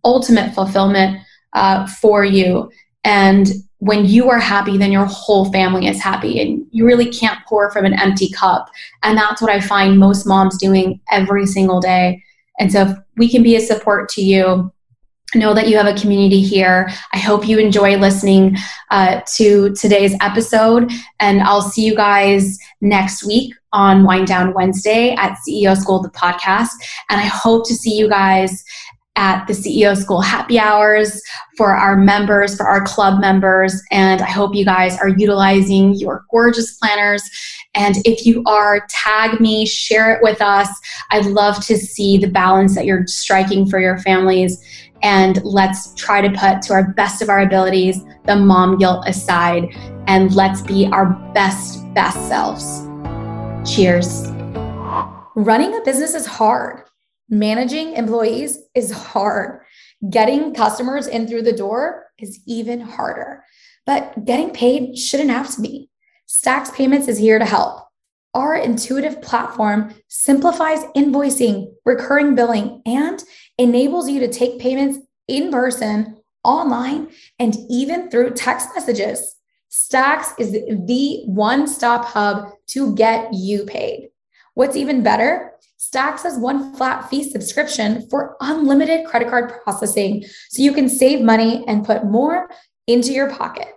ultimate 0.04 0.54
fulfillment 0.54 1.18
uh, 1.52 1.86
for 1.86 2.24
you. 2.24 2.70
And 3.04 3.46
when 3.78 4.04
you 4.04 4.28
are 4.28 4.40
happy, 4.40 4.76
then 4.76 4.90
your 4.90 5.06
whole 5.06 5.50
family 5.52 5.86
is 5.86 6.02
happy, 6.02 6.40
and 6.40 6.66
you 6.70 6.84
really 6.84 7.10
can't 7.10 7.38
pour 7.46 7.70
from 7.70 7.84
an 7.84 7.98
empty 7.98 8.28
cup. 8.30 8.68
And 9.02 9.16
that's 9.16 9.40
what 9.40 9.50
I 9.50 9.60
find 9.60 9.98
most 9.98 10.26
moms 10.26 10.58
doing 10.58 11.00
every 11.10 11.46
single 11.46 11.80
day. 11.80 12.22
And 12.58 12.72
so, 12.72 12.82
if 12.82 12.98
we 13.16 13.28
can 13.28 13.42
be 13.42 13.54
a 13.56 13.60
support 13.60 14.08
to 14.10 14.22
you, 14.22 14.72
know 15.34 15.54
that 15.54 15.68
you 15.68 15.76
have 15.76 15.86
a 15.86 16.00
community 16.00 16.40
here. 16.40 16.88
I 17.12 17.18
hope 17.18 17.46
you 17.46 17.58
enjoy 17.58 17.96
listening 17.96 18.56
uh, 18.90 19.20
to 19.36 19.74
today's 19.74 20.14
episode, 20.20 20.90
and 21.20 21.40
I'll 21.42 21.62
see 21.62 21.84
you 21.84 21.94
guys 21.94 22.58
next 22.80 23.24
week 23.24 23.54
on 23.72 24.04
Wind 24.04 24.26
Down 24.26 24.54
Wednesday 24.54 25.14
at 25.14 25.36
CEO 25.46 25.76
School, 25.76 26.02
the 26.02 26.08
podcast. 26.10 26.70
And 27.10 27.20
I 27.20 27.24
hope 27.24 27.66
to 27.68 27.74
see 27.74 27.96
you 27.96 28.08
guys 28.08 28.64
at 29.18 29.44
the 29.48 29.52
CEO 29.52 29.96
School 29.96 30.20
happy 30.20 30.60
hours 30.60 31.20
for 31.56 31.74
our 31.74 31.96
members, 31.96 32.56
for 32.56 32.68
our 32.68 32.84
club 32.84 33.20
members. 33.20 33.82
And 33.90 34.22
I 34.22 34.30
hope 34.30 34.54
you 34.54 34.64
guys 34.64 34.96
are 34.98 35.08
utilizing 35.08 35.94
your 35.94 36.24
gorgeous 36.30 36.78
planners. 36.78 37.28
And 37.74 37.96
if 38.06 38.24
you 38.24 38.44
are, 38.46 38.86
tag 38.88 39.40
me, 39.40 39.66
share 39.66 40.14
it 40.14 40.22
with 40.22 40.40
us. 40.40 40.68
I'd 41.10 41.26
love 41.26 41.62
to 41.66 41.76
see 41.76 42.16
the 42.16 42.28
balance 42.28 42.76
that 42.76 42.86
you're 42.86 43.08
striking 43.08 43.68
for 43.68 43.80
your 43.80 43.98
families. 43.98 44.64
And 45.02 45.42
let's 45.44 45.94
try 45.94 46.20
to 46.20 46.30
put 46.30 46.62
to 46.62 46.72
our 46.72 46.92
best 46.92 47.20
of 47.20 47.28
our 47.28 47.40
abilities 47.40 48.00
the 48.26 48.36
mom 48.36 48.78
guilt 48.78 49.04
aside 49.08 49.74
and 50.06 50.32
let's 50.34 50.62
be 50.62 50.86
our 50.92 51.06
best, 51.34 51.82
best 51.92 52.28
selves. 52.28 52.86
Cheers. 53.68 54.28
Running 55.34 55.74
a 55.74 55.80
business 55.84 56.14
is 56.14 56.24
hard 56.24 56.87
managing 57.28 57.94
employees 57.94 58.58
is 58.74 58.90
hard. 58.90 59.60
Getting 60.08 60.54
customers 60.54 61.06
in 61.06 61.26
through 61.26 61.42
the 61.42 61.56
door 61.56 62.06
is 62.18 62.40
even 62.46 62.80
harder. 62.80 63.44
But 63.86 64.24
getting 64.24 64.50
paid 64.50 64.96
shouldn't 64.96 65.30
have 65.30 65.54
to 65.54 65.62
be. 65.62 65.90
Stax 66.28 66.72
Payments 66.74 67.08
is 67.08 67.18
here 67.18 67.38
to 67.38 67.44
help. 67.44 67.86
Our 68.34 68.54
intuitive 68.54 69.22
platform 69.22 69.94
simplifies 70.08 70.84
invoicing, 70.94 71.72
recurring 71.84 72.34
billing, 72.34 72.82
and 72.84 73.22
enables 73.56 74.08
you 74.08 74.20
to 74.20 74.28
take 74.28 74.60
payments 74.60 74.98
in 75.26 75.50
person, 75.50 76.18
online, 76.44 77.08
and 77.38 77.56
even 77.68 78.10
through 78.10 78.34
text 78.34 78.68
messages. 78.74 79.36
Stax 79.70 80.38
is 80.38 80.52
the 80.52 81.22
one 81.26 81.66
stop 81.66 82.04
hub 82.04 82.52
to 82.68 82.94
get 82.94 83.32
you 83.32 83.64
paid. 83.64 84.10
What's 84.54 84.76
even 84.76 85.02
better? 85.02 85.52
Stax 85.78 86.22
has 86.22 86.36
one 86.36 86.74
flat 86.74 87.08
fee 87.08 87.22
subscription 87.22 88.08
for 88.10 88.36
unlimited 88.40 89.06
credit 89.06 89.28
card 89.28 89.52
processing 89.62 90.24
so 90.50 90.60
you 90.60 90.72
can 90.72 90.88
save 90.88 91.20
money 91.20 91.64
and 91.68 91.86
put 91.86 92.04
more 92.04 92.50
into 92.88 93.12
your 93.12 93.30
pocket. 93.30 93.68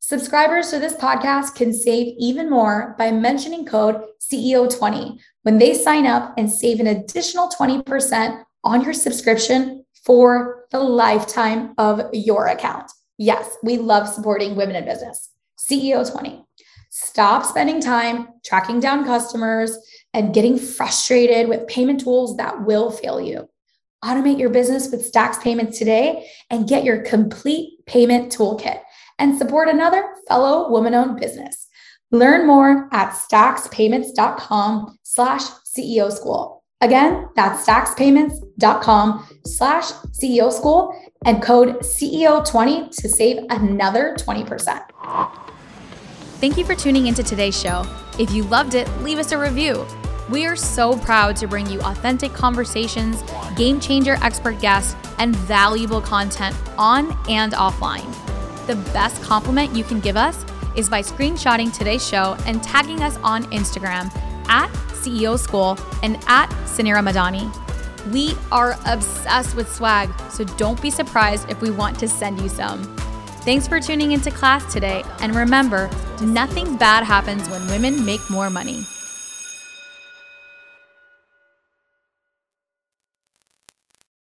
Subscribers 0.00 0.70
to 0.70 0.78
this 0.78 0.94
podcast 0.94 1.54
can 1.54 1.72
save 1.72 2.14
even 2.18 2.50
more 2.50 2.94
by 2.98 3.10
mentioning 3.10 3.64
code 3.64 4.02
CEO20 4.20 5.18
when 5.42 5.58
they 5.58 5.72
sign 5.72 6.06
up 6.06 6.34
and 6.36 6.50
save 6.50 6.78
an 6.78 6.88
additional 6.88 7.48
20% 7.48 8.42
on 8.64 8.82
your 8.82 8.92
subscription 8.92 9.84
for 10.04 10.66
the 10.72 10.80
lifetime 10.80 11.74
of 11.78 12.02
your 12.12 12.48
account. 12.48 12.90
Yes, 13.16 13.56
we 13.62 13.78
love 13.78 14.08
supporting 14.08 14.56
women 14.56 14.76
in 14.76 14.84
business. 14.84 15.30
CEO20. 15.58 16.44
Stop 16.90 17.46
spending 17.46 17.80
time 17.80 18.28
tracking 18.44 18.80
down 18.80 19.04
customers 19.04 19.78
and 20.12 20.34
getting 20.34 20.58
frustrated 20.58 21.48
with 21.48 21.66
payment 21.68 22.00
tools 22.00 22.36
that 22.36 22.64
will 22.64 22.90
fail 22.90 23.20
you. 23.20 23.48
Automate 24.04 24.38
your 24.38 24.50
business 24.50 24.90
with 24.90 25.10
Stax 25.10 25.40
Payments 25.42 25.78
today 25.78 26.28
and 26.48 26.68
get 26.68 26.84
your 26.84 27.02
complete 27.02 27.84
payment 27.86 28.32
toolkit 28.32 28.80
and 29.18 29.36
support 29.36 29.68
another 29.68 30.14
fellow 30.26 30.70
woman-owned 30.70 31.20
business. 31.20 31.68
Learn 32.10 32.46
more 32.46 32.88
at 32.92 33.12
staxpayments.com 33.12 34.98
slash 35.02 35.42
CEO 35.76 36.10
school. 36.10 36.64
Again, 36.80 37.28
that's 37.36 37.66
staxpayments.com 37.66 39.28
slash 39.44 39.84
CEO 40.18 40.50
school 40.50 40.98
and 41.26 41.42
code 41.42 41.80
CEO20 41.80 42.90
to 42.96 43.08
save 43.08 43.44
another 43.50 44.16
20%. 44.18 44.80
Thank 46.40 46.56
you 46.56 46.64
for 46.64 46.74
tuning 46.74 47.06
into 47.06 47.22
today's 47.22 47.60
show. 47.60 47.84
If 48.18 48.30
you 48.30 48.44
loved 48.44 48.74
it, 48.74 48.88
leave 49.02 49.18
us 49.18 49.32
a 49.32 49.38
review. 49.38 49.86
We 50.30 50.46
are 50.46 50.54
so 50.54 50.96
proud 50.96 51.34
to 51.36 51.48
bring 51.48 51.68
you 51.68 51.80
authentic 51.80 52.32
conversations, 52.32 53.24
game 53.56 53.80
changer 53.80 54.16
expert 54.22 54.60
guests, 54.60 54.94
and 55.18 55.34
valuable 55.34 56.00
content 56.00 56.54
on 56.78 57.18
and 57.28 57.52
offline. 57.52 58.06
The 58.68 58.76
best 58.92 59.20
compliment 59.22 59.74
you 59.74 59.82
can 59.82 59.98
give 59.98 60.16
us 60.16 60.44
is 60.76 60.88
by 60.88 61.02
screenshotting 61.02 61.76
today's 61.76 62.06
show 62.06 62.36
and 62.46 62.62
tagging 62.62 63.02
us 63.02 63.18
on 63.24 63.42
Instagram 63.46 64.14
at 64.48 64.70
CEO 64.92 65.36
School 65.36 65.76
and 66.04 66.14
at 66.28 66.48
Suneera 66.64 67.02
Madhani. 67.02 67.50
We 68.12 68.36
are 68.52 68.78
obsessed 68.86 69.56
with 69.56 69.74
swag, 69.74 70.10
so 70.30 70.44
don't 70.44 70.80
be 70.80 70.90
surprised 70.90 71.50
if 71.50 71.60
we 71.60 71.72
want 71.72 71.98
to 71.98 72.08
send 72.08 72.40
you 72.40 72.48
some. 72.48 72.84
Thanks 73.42 73.66
for 73.66 73.80
tuning 73.80 74.12
into 74.12 74.30
class 74.30 74.72
today, 74.72 75.02
and 75.18 75.34
remember, 75.34 75.90
nothing 76.22 76.76
bad 76.76 77.02
happens 77.02 77.48
when 77.48 77.66
women 77.66 78.04
make 78.04 78.20
more 78.30 78.48
money. 78.48 78.86